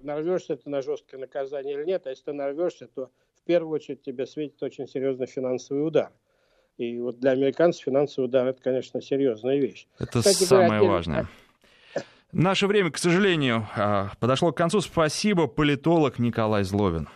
нарвешься 0.03 0.57
ты 0.57 0.71
на 0.71 0.81
жесткое 0.81 1.21
наказание 1.21 1.75
или 1.75 1.85
нет, 1.85 2.07
а 2.07 2.11
если 2.11 2.25
ты 2.25 2.33
нарвешься, 2.33 2.87
то 2.87 3.11
в 3.35 3.45
первую 3.45 3.75
очередь 3.75 4.03
тебе 4.03 4.27
светит 4.27 4.63
очень 4.63 4.87
серьезный 4.87 5.27
финансовый 5.27 5.87
удар. 5.87 6.13
И 6.79 6.99
вот 6.99 7.19
для 7.21 7.31
американцев 7.31 7.85
финансовый 7.85 8.27
удар 8.27 8.47
это, 8.47 8.61
конечно, 8.63 9.01
серьезная 9.01 9.59
вещь. 9.59 9.87
Это 9.99 10.19
Кстати, 10.19 10.45
самое 10.45 10.81
говоря, 10.81 10.89
важное. 10.89 11.29
Наше 12.33 12.67
время, 12.67 12.91
к 12.91 12.99
сожалению, 12.99 13.67
а, 13.77 14.11
подошло 14.21 14.53
к 14.53 14.57
концу. 14.57 14.81
Спасибо, 14.83 15.47
политолог 15.47 16.19
Николай 16.19 16.65
Зловин. 16.65 17.09